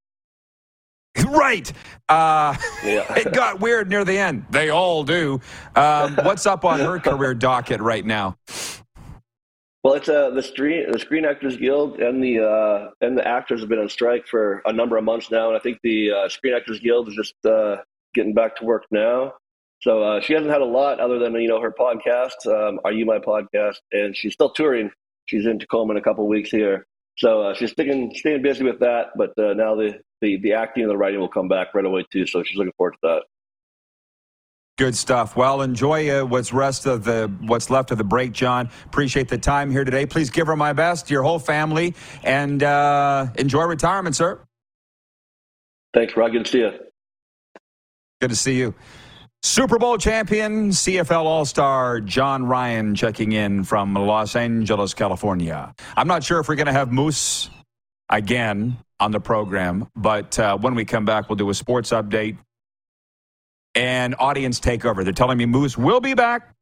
[1.29, 1.71] Right.
[2.09, 3.13] Uh, yeah.
[3.15, 4.45] it got weird near the end.
[4.49, 5.41] They all do.
[5.75, 8.37] Um, what's up on her career docket right now?
[9.83, 13.61] Well, it's uh, the Screen the Screen Actors Guild and the uh, and the actors
[13.61, 16.29] have been on strike for a number of months now, and I think the uh,
[16.29, 17.77] Screen Actors Guild is just uh,
[18.13, 19.33] getting back to work now.
[19.81, 22.91] So uh, she hasn't had a lot other than you know her podcast, um, Are
[22.91, 24.91] You My Podcast, and she's still touring.
[25.27, 26.85] She's in Tacoma in a couple weeks here.
[27.17, 29.07] So uh, she's sticking, staying busy with that.
[29.15, 32.05] But uh, now the, the the acting and the writing will come back right away
[32.11, 32.25] too.
[32.27, 33.23] So she's looking forward to that.
[34.77, 35.35] Good stuff.
[35.35, 38.69] Well, enjoy uh, what's rest of the what's left of the break, Jon.
[38.85, 40.05] Appreciate the time here today.
[40.05, 44.39] Please give her my best, your whole family, and uh, enjoy retirement, sir.
[45.95, 46.31] Thanks, Rod.
[46.31, 46.71] Good to see you.
[48.21, 48.75] Good to see you.
[49.43, 55.73] Super Bowl champion, CFL All Star Jon Ryan checking in from Los Angeles, California.
[55.95, 57.49] I'm not sure if we're going to have Moose
[58.09, 62.37] again on the program, but uh, when we come back, we'll do a sports update
[63.75, 65.03] and audience takeover.
[65.03, 66.55] They're telling me Moose will be back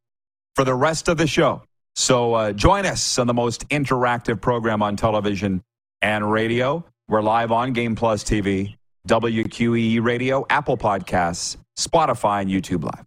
[0.54, 1.62] for the rest of the show.
[1.94, 5.62] So uh, join us on the most interactive program on television
[6.02, 6.84] and radio.
[7.08, 13.04] We're live on Game Plus TV, WQEE Radio, Apple Podcasts Spotify, and YouTube Live.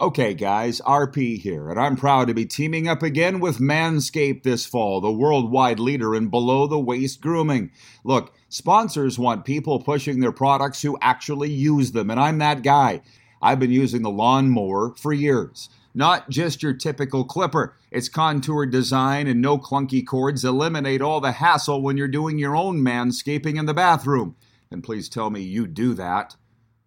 [0.00, 4.64] Okay, guys, RP here, and I'm proud to be teaming up again with Manscaped this
[4.64, 7.70] fall, the worldwide leader in below the waist grooming.
[8.02, 13.00] Look, sponsors want people pushing their products who actually use them, and I'm that guy.
[13.40, 15.70] I've been using the lawnmower for years.
[15.94, 17.76] Not just your typical clipper.
[17.90, 22.54] Its contoured design and no clunky cords eliminate all the hassle when you're doing your
[22.54, 24.36] own manscaping in the bathroom.
[24.70, 26.36] And please tell me you do that.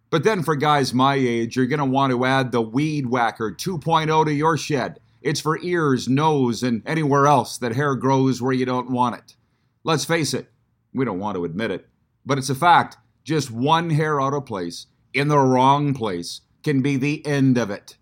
[0.08, 3.50] But then for guys my age, you're going to want to add the Weed Whacker
[3.52, 5.00] 2.0 to your shed.
[5.20, 9.36] It's for ears, nose, and anywhere else that hair grows where you don't want it.
[9.82, 10.50] Let's face it,
[10.94, 11.86] we don't want to admit it,
[12.24, 12.96] but it's a fact.
[13.24, 17.70] Just one hair out of place in the wrong place can be the end of
[17.70, 17.96] it.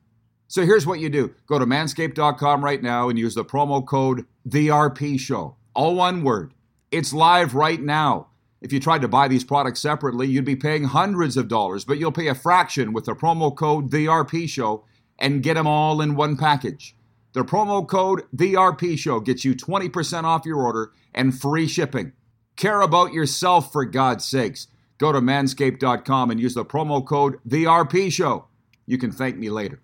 [0.48, 4.26] So here's what you do go to manscaped.com right now and use the promo code
[4.48, 5.57] TheRP Show.
[5.74, 6.52] All one word.
[6.90, 8.28] It's live right now.
[8.61, 11.98] If you tried to buy these products separately, you'd be paying hundreds of dollars, but
[11.98, 14.84] you'll pay a fraction with the promo code TheRP Show
[15.18, 16.95] and get them all in one package.
[17.32, 22.12] The promo code TheRP Show gets you 20% off your order and free shipping.
[22.57, 24.68] Care about yourself for God's sakes.
[24.98, 28.46] Go to manscaped.com and use the promo code TheRP Show.
[28.86, 29.80] You can thank me later.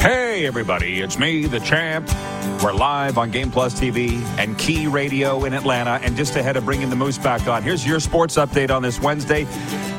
[0.00, 2.10] Hey, everybody, it's me, the champ.
[2.62, 5.98] We're live on Game Plus TV and Key Radio in Atlanta.
[6.02, 9.00] And just ahead of bringing the Moose back on, here's your sports update on this
[9.00, 9.46] Wednesday.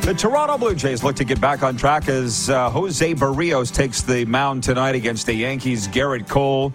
[0.06, 4.04] The Toronto Blue Jays look to get back on track as uh, Jose Berrios takes
[4.04, 5.88] the mound tonight against the Yankees.
[5.88, 6.72] Gerrit Cole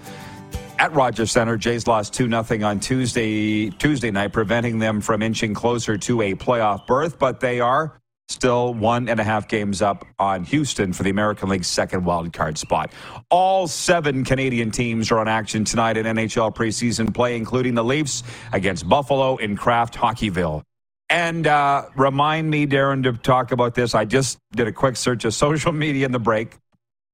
[0.81, 1.57] at Rogers Center.
[1.57, 6.35] Jays lost 2 0 on Tuesday Tuesday night, preventing them from inching closer to a
[6.35, 11.05] playoff berth, but they are still one and a half games up on Houston for
[11.05, 12.91] the American League's second wild card spot.
[13.31, 18.25] All seven Canadian teams are on action tonight in NHL preseason play, including the Leafs
[18.53, 20.65] against Buffalo in Kraft Hockeyville.
[21.11, 23.97] And uh, remind me, Darren, to talk about this.
[23.97, 26.57] I just did a quick search of social media in the break.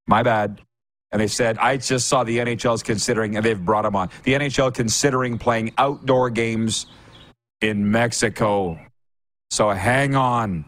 [0.07, 0.61] My bad.
[1.13, 4.11] And they said, I just saw the NHL is considering, and they've brought them on,
[4.25, 6.87] the NHL considering playing outdoor games
[7.63, 8.79] in Mexico.
[9.51, 10.67] So hang on.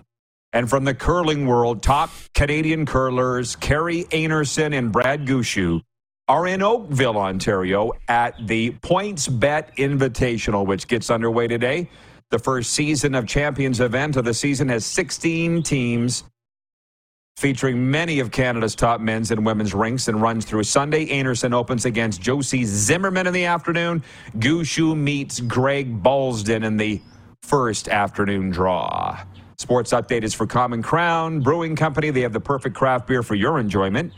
[0.55, 5.83] And from the curling world, top Canadian curlers Kerry Einarson and Brad Gushue
[6.29, 11.91] are in Oakville, Ontario at the PointsBet Invitational, which gets underway today.
[12.31, 16.25] The first season of Champions event of the season has 16 teams
[17.39, 21.07] featuring many of Canada's top men's and women's rinks and runs through Sunday.
[21.07, 24.03] Einarson opens against Josie Zimmerman in the afternoon.
[24.37, 27.01] Gushue meets Greg Balsdon in the
[27.43, 29.19] first afternoon draw.
[29.57, 32.11] Sports update is for Common Crown Brewing Company.
[32.11, 34.13] They have the perfect craft beer for your enjoyment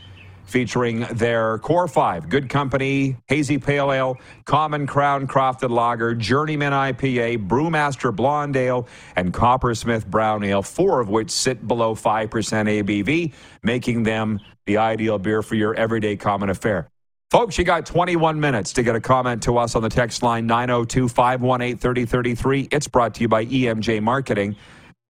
[0.51, 7.39] featuring their core five good company hazy pale ale common crown crafted lager journeyman ipa
[7.49, 8.87] brewmaster blonde ale
[9.17, 13.33] and coppersmith brown ale four of which sit below 5% abv
[13.63, 16.91] making them the ideal beer for your everyday common affair
[17.31, 20.49] Folks, you got 21 minutes to get a comment to us on the text line
[20.49, 22.69] 902 518 3033.
[22.73, 24.57] It's brought to you by EMJ Marketing.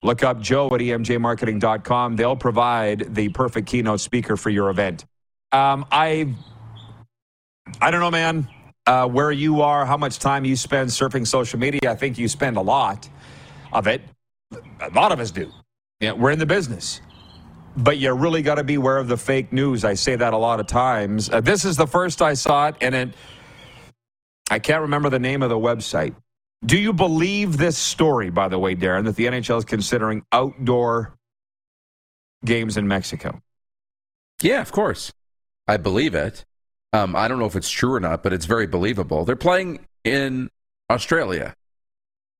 [0.01, 2.15] Look up Joe at emjmarketing.com.
[2.15, 5.03] They'll provide the perfect keynote speaker for your event.
[5.55, 6.33] Um, I,
[7.79, 8.49] I don't know, man.
[8.85, 11.79] Uh, where you are, how much time you spend surfing social media.
[11.89, 13.09] I think you spend a lot
[13.71, 14.01] of it.
[14.51, 15.49] A lot of us do.
[16.01, 16.99] Yeah, we're in the business,
[17.77, 19.85] but you really got to be aware of the fake news.
[19.85, 21.29] I say that a lot of times.
[21.29, 23.09] Uh, this is the first I saw it, and it.
[24.51, 26.15] I can't remember the name of the website.
[26.65, 31.15] Do you believe this story, by the way, Darren, that the NHL is considering outdoor
[32.43, 33.41] games in Mexico?
[34.41, 35.13] Yeah, of course.
[35.67, 36.45] I believe it.
[36.93, 39.25] Um, I don't know if it's true or not, but it's very believable.
[39.25, 40.49] They're playing in
[40.89, 41.55] Australia,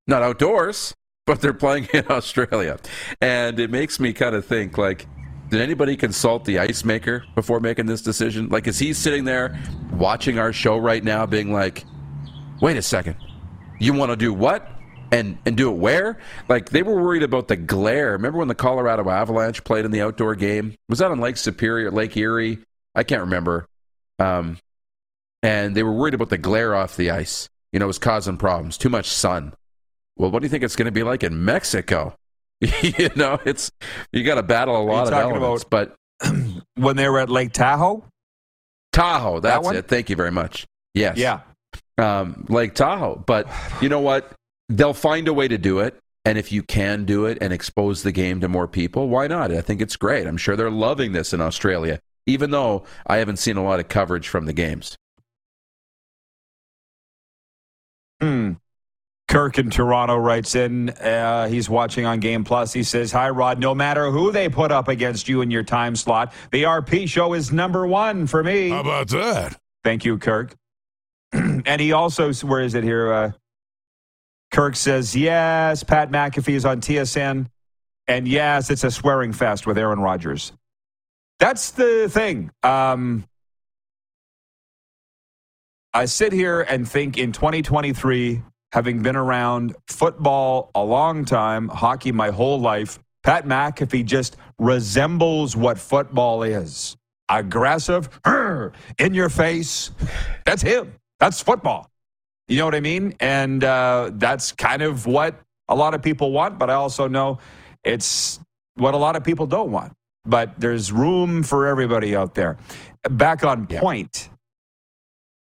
[0.07, 0.93] not outdoors,
[1.25, 2.77] but they're playing in Australia,
[3.21, 5.07] and it makes me kind of think like.
[5.47, 8.49] Did anybody consult the ice maker before making this decision?
[8.49, 9.55] Like, is he sitting there
[9.93, 11.85] watching our show right now, being like,
[12.61, 13.15] "Wait a second,
[13.79, 14.67] you want to do what?
[15.11, 16.17] And and do it where?
[16.49, 18.13] Like they were worried about the glare.
[18.13, 20.73] Remember when the Colorado Avalanche played in the outdoor game?
[20.89, 22.59] Was that on Lake Superior, Lake Erie?
[22.95, 23.67] I can't remember.
[24.19, 24.57] Um,
[25.43, 27.49] and they were worried about the glare off the ice.
[27.71, 28.77] You know, it was causing problems.
[28.77, 29.53] Too much sun.
[30.17, 32.15] Well, what do you think it's going to be like in Mexico?
[32.61, 33.69] you know, it's
[34.13, 35.63] you got to battle a lot of elements.
[35.63, 35.91] About,
[36.21, 36.33] but
[36.75, 38.05] when they were at Lake Tahoe,
[38.93, 39.87] Tahoe, that's that it.
[39.87, 40.65] Thank you very much.
[40.93, 41.41] Yes, yeah,
[41.97, 43.21] um, Lake Tahoe.
[43.25, 43.47] But
[43.81, 44.31] you know what?
[44.69, 45.99] They'll find a way to do it.
[46.23, 49.51] And if you can do it and expose the game to more people, why not?
[49.51, 50.25] I think it's great.
[50.25, 53.87] I'm sure they're loving this in Australia even though I haven't seen a lot of
[53.87, 54.97] coverage from the games.
[58.21, 58.53] Hmm.
[59.27, 60.89] Kirk in Toronto writes in.
[60.89, 62.73] Uh, he's watching on Game Plus.
[62.73, 63.59] He says, Hi, Rod.
[63.59, 67.33] No matter who they put up against you in your time slot, the RP show
[67.33, 68.69] is number one for me.
[68.69, 69.59] How about that?
[69.83, 70.55] Thank you, Kirk.
[71.33, 73.11] and he also, where is it here?
[73.11, 73.31] Uh,
[74.51, 77.47] Kirk says, Yes, Pat McAfee is on TSN.
[78.07, 80.53] And yes, it's a swearing fest with Aaron Rodgers.
[81.39, 82.51] That's the thing.
[82.63, 83.25] Um,
[85.93, 92.11] I sit here and think in 2023, having been around football a long time, hockey
[92.11, 96.95] my whole life, Pat McAfee just resembles what football is
[97.29, 98.09] aggressive,
[98.99, 99.91] in your face.
[100.45, 100.93] That's him.
[101.19, 101.89] That's football.
[102.47, 103.15] You know what I mean?
[103.19, 107.39] And uh, that's kind of what a lot of people want, but I also know
[107.83, 108.39] it's
[108.75, 109.93] what a lot of people don't want
[110.25, 112.57] but there's room for everybody out there.
[113.09, 114.29] Back on point.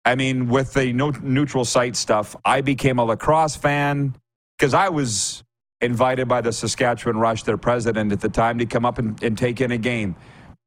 [0.04, 4.14] I mean, with the no, neutral site stuff, I became a lacrosse fan
[4.56, 5.44] because I was
[5.80, 9.36] invited by the Saskatchewan Rush, their president at the time, to come up and, and
[9.36, 10.16] take in a game.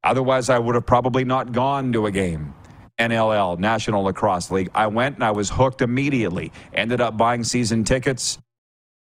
[0.04, 2.54] Otherwise, I would have probably not gone to a game.
[2.98, 4.70] NLL, National Lacrosse League.
[4.74, 6.52] I went and I was hooked immediately.
[6.72, 8.38] Ended up buying season tickets.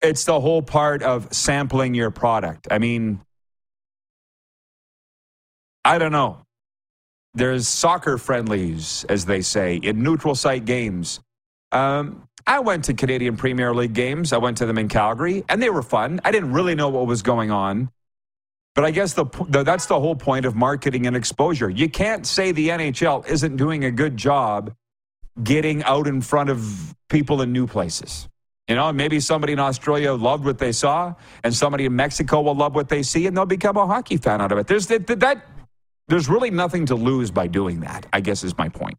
[0.01, 2.67] It's the whole part of sampling your product.
[2.71, 3.21] I mean,
[5.83, 6.39] I don't know.
[7.33, 11.19] There's soccer friendlies, as they say, in neutral site games.
[11.71, 14.33] Um, I went to Canadian Premier League games.
[14.33, 16.19] I went to them in Calgary, and they were fun.
[16.25, 17.89] I didn't really know what was going on.
[18.73, 21.69] But I guess the, the that's the whole point of marketing and exposure.
[21.69, 24.73] You can't say the NHL isn't doing a good job
[25.43, 28.27] getting out in front of people in new places.
[28.67, 31.13] You know, maybe somebody in Australia loved what they saw,
[31.43, 34.39] and somebody in Mexico will love what they see, and they'll become a hockey fan
[34.39, 34.67] out of it.
[34.67, 35.50] There's that, that
[36.11, 38.05] there's really nothing to lose by doing that.
[38.11, 38.97] I guess is my point.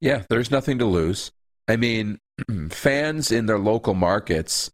[0.00, 1.30] Yeah, there's nothing to lose.
[1.68, 2.18] I mean,
[2.70, 4.68] fans in their local markets,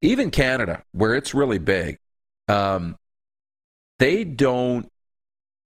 [0.00, 1.98] even Canada, where it's really big,
[2.48, 2.96] um,
[3.98, 4.88] they don't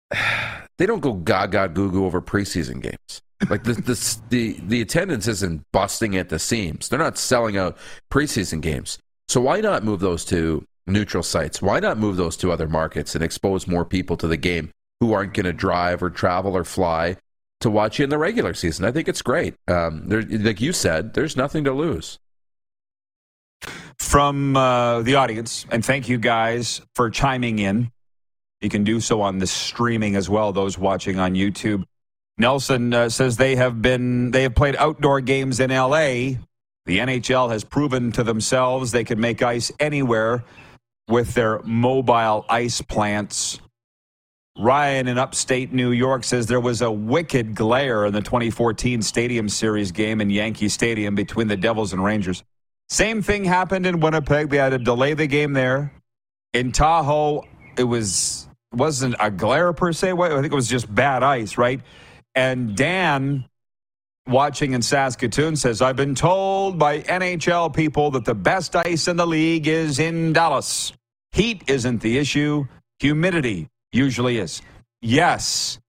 [0.77, 3.21] they don't go gaga goo goo over preseason games.
[3.49, 6.87] Like the, the the the attendance isn't busting at the seams.
[6.87, 7.77] They're not selling out
[8.09, 8.97] preseason games.
[9.27, 11.61] So why not move those to neutral sites?
[11.61, 15.13] Why not move those to other markets and expose more people to the game who
[15.13, 17.17] aren't going to drive or travel or fly
[17.61, 18.85] to watch you in the regular season?
[18.85, 19.55] I think it's great.
[19.67, 22.19] Um, there, like you said, there's nothing to lose.
[23.97, 27.91] From uh, the audience, and thank you guys for chiming in.
[28.61, 30.51] You can do so on the streaming as well.
[30.51, 31.85] Those watching on YouTube.
[32.37, 36.35] Nelson uh, says they have been they have played outdoor games in LA.
[36.85, 40.43] The NHL has proven to themselves they can make ice anywhere
[41.07, 43.59] with their mobile ice plants.
[44.57, 49.49] Ryan in upstate New York says there was a wicked glare in the 2014 Stadium
[49.49, 52.41] Series game in Yankee Stadium between the Devils and Rangers.
[52.87, 54.49] Same thing happened in Winnipeg.
[54.49, 55.91] They had to delay the game there.
[56.53, 57.43] In Tahoe,
[57.77, 60.11] it was wasn't a glare per se.
[60.11, 61.81] I think it was just bad ice, right?
[62.33, 63.45] And Dan,
[64.27, 69.17] watching in Saskatoon, says, I've been told by NHL people that the best ice in
[69.17, 70.93] the league is in Dallas.
[71.31, 72.67] Heat isn't the issue,
[72.99, 74.61] humidity usually is.
[75.01, 75.79] Yes,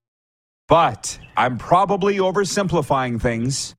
[0.68, 3.74] but I'm probably oversimplifying things.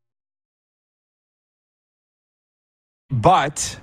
[3.10, 3.80] But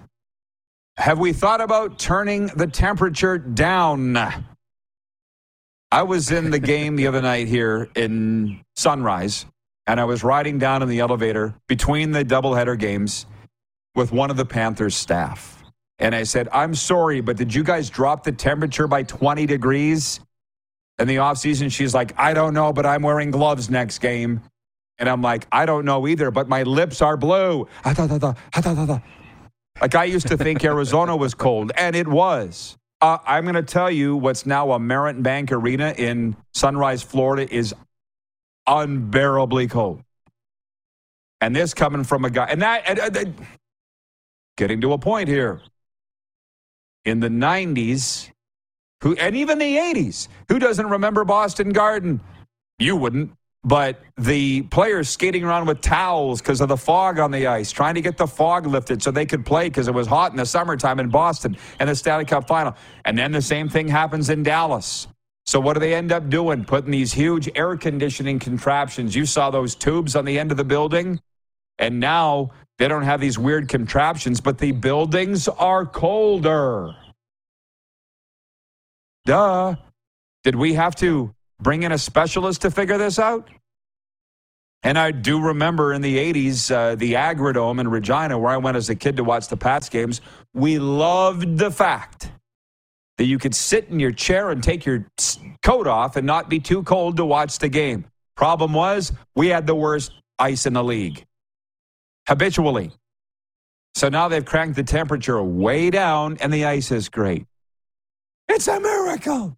[0.97, 4.17] have we thought about turning the temperature down?
[5.91, 9.47] I was in the game the other night here in Sunrise,
[9.87, 13.27] and I was riding down in the elevator between the doubleheader games
[13.95, 15.63] with one of the Panthers staff.
[15.99, 20.21] And I said, I'm sorry, but did you guys drop the temperature by 20 degrees
[20.99, 21.71] in the offseason?
[21.71, 24.41] She's like, I don't know, but I'm wearing gloves next game.
[24.99, 27.67] And I'm like, I don't know either, but my lips are blue.
[29.81, 32.77] Like I used to think Arizona was cold, and it was.
[33.01, 37.75] Uh, I'm going to tell you what's now Amerant Bank Arena in Sunrise, Florida is
[38.67, 40.03] unbearably cold.
[41.41, 43.35] And this coming from a guy, and that, and, and,
[44.57, 45.61] getting to a point here.
[47.05, 48.31] In the 90s,
[49.05, 52.21] who, and even the 80s, who doesn't remember Boston Garden?
[52.81, 53.31] You wouldn't
[53.65, 57.95] but the players skating around with towels because of the fog on the ice, trying
[57.95, 60.45] to get the fog lifted so they could play because it was hot in the
[60.45, 62.77] summertime in Boston and the Stanley Cup final.
[63.07, 65.09] And then the same thing happens in Dallas.
[65.47, 66.65] So what do they end up doing?
[66.65, 69.15] Putting these huge air conditioning contraptions.
[69.15, 71.21] You saw those tubes on the end of the building.
[71.79, 76.95] And now they don't have these weird contraptions, but the buildings are colder.
[79.27, 79.77] Duh.
[80.43, 83.49] Did we have to bring in a specialist to figure this out?
[84.83, 88.77] And I do remember in the 80s, uh, the Agridome in Regina, where I went
[88.77, 90.21] as a kid to watch the Pats games,
[90.53, 92.31] we loved the fact
[93.17, 95.07] that you could sit in your chair and take your
[95.63, 98.05] coat off and not be too cold to watch the game.
[98.37, 101.25] Problem was, we had the worst ice in the league
[102.29, 102.93] habitually.
[103.95, 107.47] So now they've cranked the temperature way down and the ice is great.
[108.49, 109.57] It's a miracle.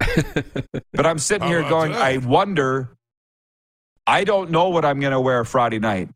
[0.92, 2.00] but I'm sitting here going, that?
[2.00, 2.96] I wonder.
[4.06, 6.10] I don't know what I'm going to wear Friday night.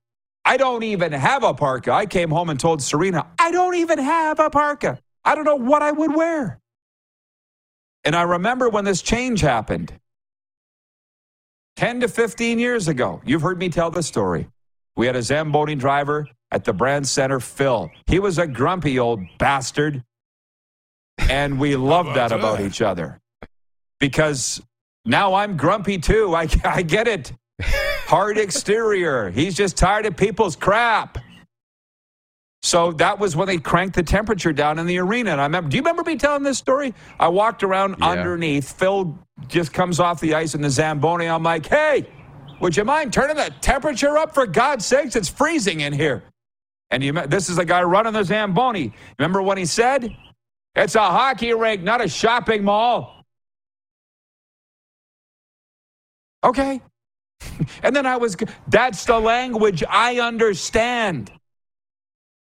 [0.44, 1.92] I don't even have a parka.
[1.92, 4.98] I came home and told Serena, I don't even have a parka.
[5.24, 6.60] I don't know what I would wear.
[8.04, 9.92] And I remember when this change happened
[11.76, 13.20] 10 to 15 years ago.
[13.24, 14.48] You've heard me tell the story.
[14.96, 17.90] We had a Zamboni driver at the Brandt Center, Phil.
[18.06, 20.02] He was a grumpy old bastard.
[21.28, 23.20] And we love that about each other
[24.00, 24.62] because
[25.04, 26.34] now I'm grumpy too.
[26.34, 27.32] I, I get it.
[27.60, 29.30] Hard exterior.
[29.30, 31.18] He's just tired of people's crap.
[32.62, 35.32] So that was when they cranked the temperature down in the arena.
[35.32, 36.94] And I remember, do you remember me telling this story?
[37.20, 38.06] I walked around yeah.
[38.06, 38.72] underneath.
[38.72, 39.16] Phil
[39.46, 41.26] just comes off the ice in the Zamboni.
[41.26, 42.08] I'm like, hey,
[42.60, 45.14] would you mind turning the temperature up for God's sakes?
[45.14, 46.24] It's freezing in here.
[46.90, 48.92] And you, this is the guy running the Zamboni.
[49.18, 50.16] Remember what he said?
[50.78, 53.24] It's a hockey rink, not a shopping mall.
[56.44, 56.80] Okay.
[57.82, 58.36] and then I was,
[58.68, 61.30] that's the language I understand.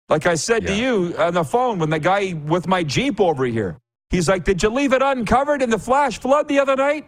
[0.08, 0.68] Like I said yeah.
[0.70, 3.76] to you on the phone when the guy with my Jeep over here,
[4.10, 7.06] He's like, Did you leave it uncovered in the flash flood the other night?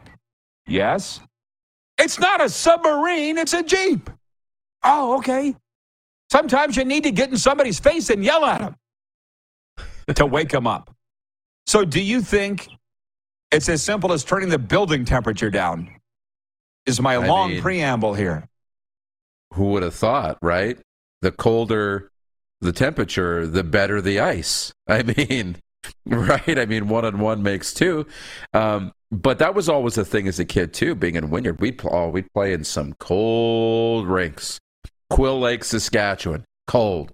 [0.66, 1.20] Yes.
[1.98, 4.08] It's not a submarine, it's a Jeep.
[4.84, 5.54] Oh, okay.
[6.30, 8.76] Sometimes you need to get in somebody's face and yell at them
[10.14, 10.94] to wake them up.
[11.66, 12.68] So, do you think
[13.50, 15.88] it's as simple as turning the building temperature down?
[16.86, 18.48] Is my I long mean- preamble here.
[19.54, 20.78] Who would have thought, right?
[21.20, 22.10] The colder
[22.62, 24.72] the temperature, the better the ice.
[24.88, 25.56] I mean,
[26.06, 26.58] right?
[26.58, 28.06] I mean, one on one makes two.
[28.54, 30.94] Um, but that was always a thing as a kid too.
[30.94, 34.58] Being in Wynyard, we'd oh, we'd play in some cold rinks.
[35.10, 37.12] Quill Lake, Saskatchewan, cold.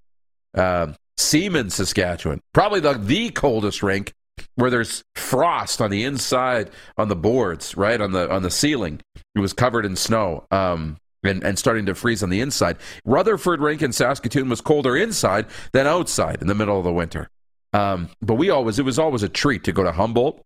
[0.54, 4.12] Um, Semans, Saskatchewan, probably the the coldest rink
[4.58, 9.00] where there's frost on the inside on the boards, right on the on the ceiling.
[9.34, 10.46] It was covered in snow.
[10.50, 12.76] Um, and, and starting to freeze on the inside.
[13.04, 17.28] Rutherford Rink in Saskatoon was colder inside than outside in the middle of the winter.
[17.72, 20.40] Um, but we always, it was always a treat to go to Humboldt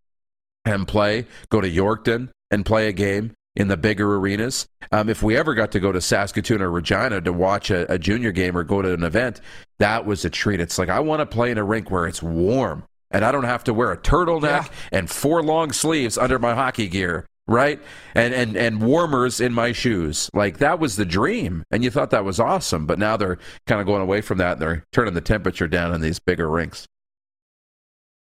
[0.65, 4.67] and play, go to Yorkton and play a game in the bigger arenas.
[4.91, 7.99] Um, if we ever got to go to Saskatoon or Regina to watch a, a
[7.99, 9.43] junior game or go to an event,
[9.79, 10.59] that was a treat.
[10.59, 13.45] It's like, I want to play in a rink where it's warm and I don't
[13.45, 17.81] have to wear a turtleneck and four long sleeves under my hockey gear right
[18.15, 22.11] and and and warmers in my shoes like that was the dream and you thought
[22.11, 23.37] that was awesome but now they're
[23.67, 26.49] kind of going away from that and they're turning the temperature down in these bigger
[26.49, 26.87] rinks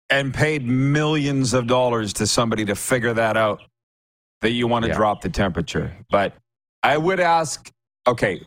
[0.10, 3.62] and paid millions of dollars to somebody to figure that out
[4.42, 4.96] that you want to Yeah.
[4.98, 5.96] drop the temperature.
[6.10, 6.34] But
[6.84, 7.70] I would ask
[8.06, 8.46] okay,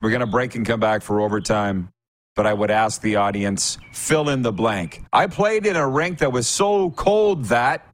[0.00, 1.90] we're going to break and come back for overtime.
[2.38, 5.02] But I would ask the audience, fill in the blank.
[5.12, 7.84] I played in a rink that was so cold that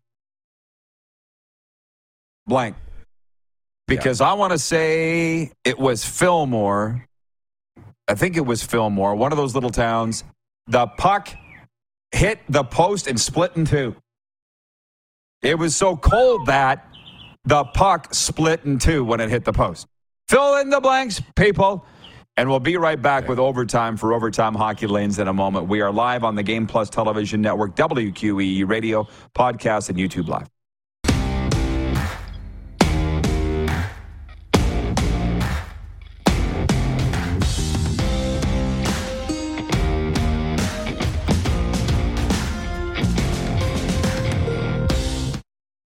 [2.47, 2.76] blank.
[3.86, 7.07] Because I want to say it was Fillmore.
[8.07, 10.24] I think it was Fillmore, one of those little towns.
[10.66, 11.30] The puck
[12.12, 13.97] hit the post and split in two.
[15.40, 16.86] It was so cold that
[17.45, 19.86] the puck split in two when it hit the post.
[20.28, 21.86] Fill in the blanks, people.
[22.37, 25.68] And we'll be right back with overtime for Overtime Hockey Lanes in a moment.
[25.68, 30.54] We are live on the Game Plus Television Network, WQEE Radio, podcast, and YouTube Live.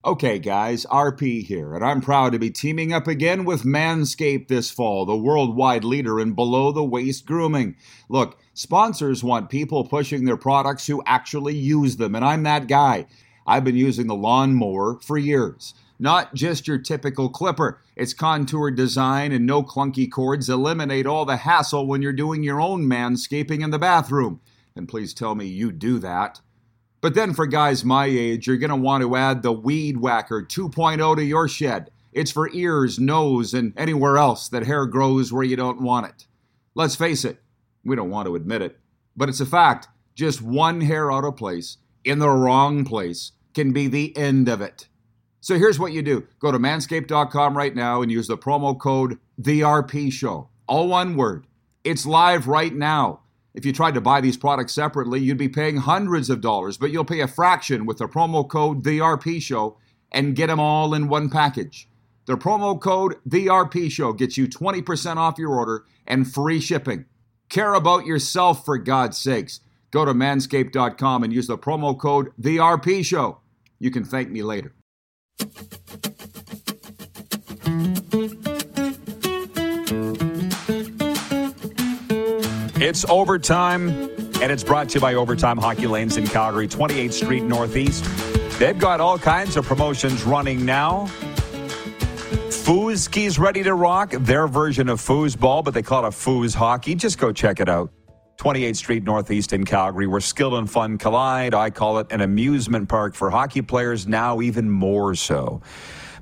[0.07, 4.71] Okay, guys, RP here, and I'm proud to be teaming up again with Manscaped this
[4.71, 7.75] fall, the worldwide leader in below the waist grooming.
[8.11, 13.07] Look, sponsors want people pushing their products who actually use them, and I'm that guy.
[13.47, 15.73] I've been using the lawnmower for years.
[15.99, 17.81] Not just your typical clipper.
[17.97, 22.61] Its contoured design and no clunky cords eliminate all the hassle when you're doing your
[22.61, 24.43] own manscaping in the bathroom.
[24.77, 26.43] And please tell me you do that.
[27.05, 30.43] But then for guys my age, you're going to want to add the Weed Whacker
[30.43, 31.91] 2.0 to your shed.
[32.15, 36.27] It's for ears, nose, and anywhere else that hair grows where you don't want it.
[36.75, 37.43] Let's face it,
[37.85, 38.79] we don't want to admit it,
[39.15, 39.87] but it's a fact.
[40.15, 44.63] Just one hair out of place in the wrong place can be the end of
[44.63, 44.89] it.
[45.43, 49.19] So here's what you do go to manscaped.com right now and use the promo code
[49.43, 50.49] TheRPShow.
[50.67, 51.47] All one word.
[51.85, 53.24] It's live right now.
[53.55, 56.91] If you tried to buy these products separately, you'd be paying hundreds of dollars, but
[56.91, 59.77] you'll pay a fraction with the promo code TheRPShow
[60.11, 61.89] and get them all in one package.
[62.27, 67.05] The promo code TheRPShow gets you 20% off your order and free shipping.
[67.49, 69.61] Care about yourself for God's sakes.
[69.91, 73.39] Go to manscaped.com and use the promo code TheRPShow.
[73.79, 74.73] You can thank me later.
[82.85, 83.89] It's overtime,
[84.43, 88.05] and it's brought to you by Overtime Hockey Lanes in Calgary, 28th Street Northeast.
[88.59, 91.07] They've got all kinds of promotions running now.
[92.51, 96.95] Fooskee's ready to rock, their version of foosball, but they call it a foos hockey.
[96.95, 97.91] Just go check it out.
[98.37, 101.55] 28th Street Northeast in Calgary, where skill and fun collide.
[101.55, 105.63] I call it an amusement park for hockey players, now even more so.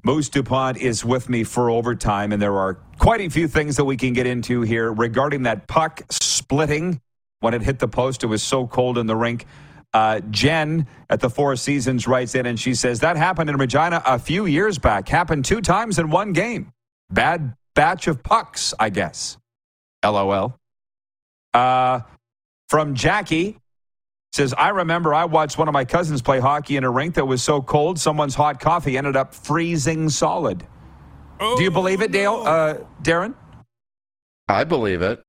[0.04, 3.84] Moose DuPont is with me for overtime, and there are quite a few things that
[3.84, 7.00] we can get into here regarding that puck splitting
[7.40, 8.22] when it hit the post.
[8.22, 9.44] It was so cold in the rink.
[9.92, 14.00] Uh, Jen at the Four Seasons writes in and she says that happened in Regina
[14.07, 15.09] a few years back.
[15.09, 16.72] Happened two times in one game.
[17.11, 19.36] Bad batch of pucks, I guess.
[20.05, 20.55] LOL.
[21.53, 22.03] Uh,
[22.68, 23.59] from Jackie
[24.32, 27.26] says, I remember I watched one of my cousins play hockey in a rink that
[27.26, 30.64] was so cold, someone's hot coffee ended up freezing solid.
[31.40, 32.42] Do you believe it, Dale?
[32.44, 33.34] Uh, Darren?
[34.48, 35.22] I believe it.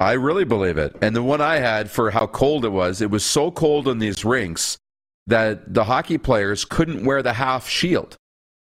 [0.00, 0.96] I really believe it.
[1.02, 3.98] And the one I had for how cold it was, it was so cold in
[3.98, 4.78] these rinks
[5.26, 8.16] that the hockey players couldn't wear the half shield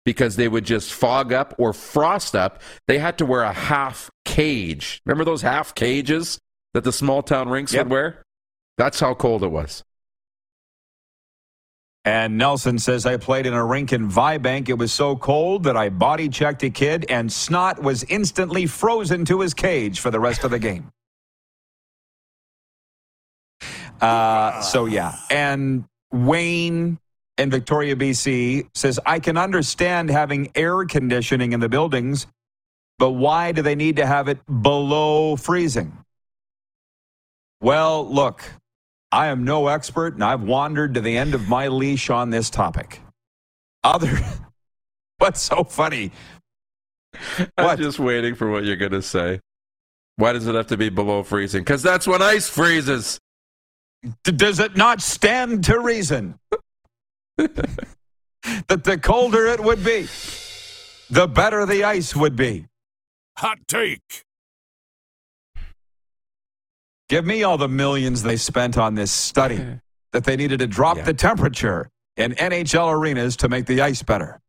[0.05, 2.61] because they would just fog up or frost up.
[2.89, 5.01] They had to wear a half cage.
[5.07, 6.39] Remember those half cages
[6.75, 7.87] that the small town rinks Yep.
[7.87, 8.23] would wear?
[8.77, 9.85] That's how cold it was.
[12.05, 14.69] And Nelson says, I played in a rink in Vibank.
[14.71, 19.25] It was so cold that I body checked a kid, and snot was instantly frozen
[19.27, 20.91] to his cage for the rest of the game.
[24.01, 25.15] Uh, so, yeah.
[25.29, 26.99] And Wayne
[27.37, 32.27] in Victoria, BC says, I can understand having air conditioning in the buildings,
[32.99, 35.97] but why do they need to have it below freezing?
[37.61, 38.43] Well, look,
[39.13, 42.49] I am no expert, and I've wandered to the end of my leash on this
[42.51, 43.01] topic.
[43.83, 44.19] Other,
[45.19, 46.13] what's so funny?
[47.39, 47.79] I'm What?
[47.79, 49.41] just waiting for what you're going to say.
[50.17, 51.63] Why does it have to be below freezing?
[51.63, 53.19] Because that's when ice freezes.
[54.25, 56.39] D- does it not stand to reason
[57.37, 60.07] that the colder it would be,
[61.11, 62.67] the better the ice would be?
[63.39, 64.23] Hot take.
[67.11, 69.61] Give me all the millions they spent on this study
[70.13, 71.03] that they needed to drop Yeah.
[71.03, 74.41] the temperature in NHL arenas to make the ice better.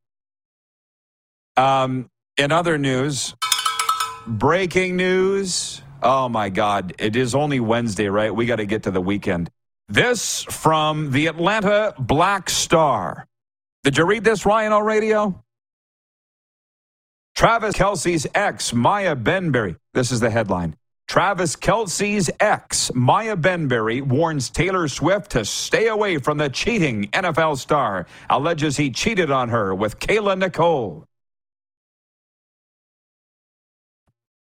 [1.58, 2.08] Um,
[2.38, 3.34] in other news,
[4.28, 5.82] breaking news.
[6.04, 6.94] Oh my God.
[7.00, 8.34] It is only Wednesday, right?
[8.34, 9.50] We got to get to the weekend.
[9.90, 13.28] This from the Atlanta Black Star.
[13.84, 15.44] Did you read this, Ryan, on radio?
[17.36, 19.78] Travis Kelce's ex, Maya Benberry.
[19.96, 20.76] This is the headline.
[21.12, 27.58] Travis Kelce's ex, Maya Benberry, warns Taylor Swift to stay away from the cheating NFL
[27.58, 31.04] star, alleges he cheated on her with Kayla Nicole.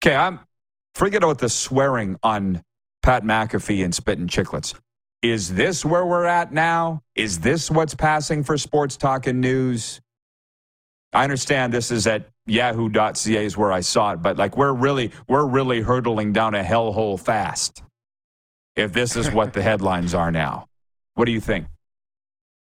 [0.06, 0.42] Okay, I'm
[0.94, 2.62] forget about the swearing on
[3.02, 4.76] Pat McAfee and Spittin' Chicklets.
[5.24, 7.02] Is this where we're at now?
[7.16, 10.02] Is this what's passing for sports talk and news?
[11.14, 15.12] I understand this is at yahoo.ca is where I saw it, but like we're really
[15.28, 17.84] we're really hurtling down a hellhole fast.
[18.76, 20.68] If this is what the headlines are now.
[21.16, 21.68] What do you think?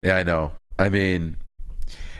[0.01, 0.51] Yeah, I know.
[0.77, 1.37] I mean,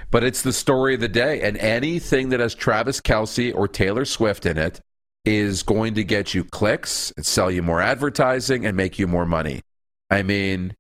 [0.10, 4.06] but it's the story of the day, and anything that has Travis Kelce or Taylor
[4.06, 4.80] Swift in it
[5.26, 9.62] is going to get you clicks, sell you more advertising, and make you more money.
[10.10, 10.76] I mean,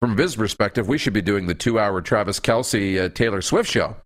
[0.00, 3.68] from a business perspective, we should be doing the two-hour Travis Kelce uh, Taylor Swift
[3.68, 3.96] show,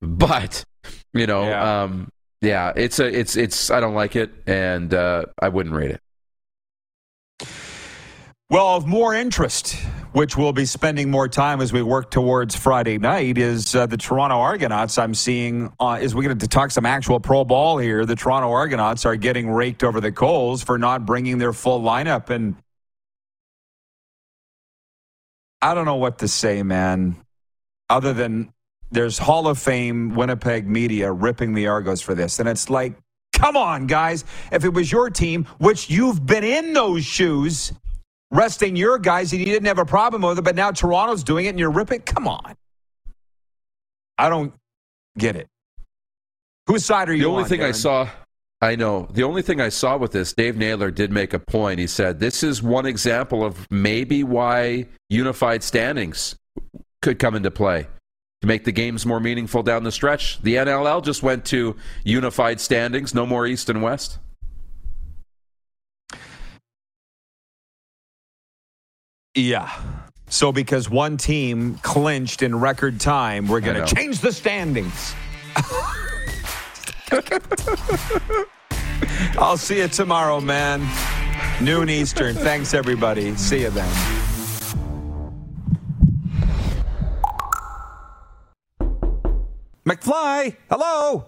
[0.00, 0.64] but
[1.12, 1.82] you know, Yeah.
[1.82, 2.08] um,
[2.42, 3.70] yeah, it's a, it's, it's.
[3.70, 7.48] I don't like it, and uh, I wouldn't rate it.
[8.48, 9.74] Well, of more interest,
[10.12, 13.96] which we'll be spending more time as we work towards Friday night, is uh, the
[13.96, 14.98] Toronto Argonauts.
[14.98, 18.50] I'm seeing, uh, as we get to talk some actual pro ball here, the Toronto
[18.50, 22.30] Argonauts are getting raked over the coals for not bringing their full lineup.
[22.30, 22.56] And
[25.62, 27.16] I don't know what to say, man,
[27.88, 28.52] other than
[28.90, 32.40] there's Hall of Fame Winnipeg media ripping the Argos for this.
[32.40, 32.94] And it's like,
[33.32, 34.24] come on, guys.
[34.50, 37.72] If it was your team, which you've been in those shoes,
[38.30, 41.46] resting your guys and you didn't have a problem with it, but now Toronto's doing
[41.46, 42.00] it and you're ripping.
[42.00, 42.56] Come on.
[44.18, 44.52] I don't
[45.16, 45.48] get it.
[46.66, 47.24] Whose side are you on?
[47.24, 48.08] The only on, thing I saw,
[48.60, 49.08] I know.
[49.12, 51.80] The only thing I saw with this, Dave Naylor did make a point.
[51.80, 56.36] He said this is one example of maybe why unified standings
[57.02, 57.86] could come into play
[58.40, 60.40] to make the games more meaningful down the stretch.
[60.42, 64.18] The NLL just went to unified standings, no more East and West.
[69.34, 69.70] Yeah.
[70.28, 75.14] So because one team clinched in record time, we're going to change the standings.
[79.38, 80.86] I'll see you tomorrow, man.
[81.60, 82.36] Noon Eastern.
[82.36, 83.34] Thanks, everybody.
[83.36, 84.29] See you then.
[89.90, 91.26] McFly, hello.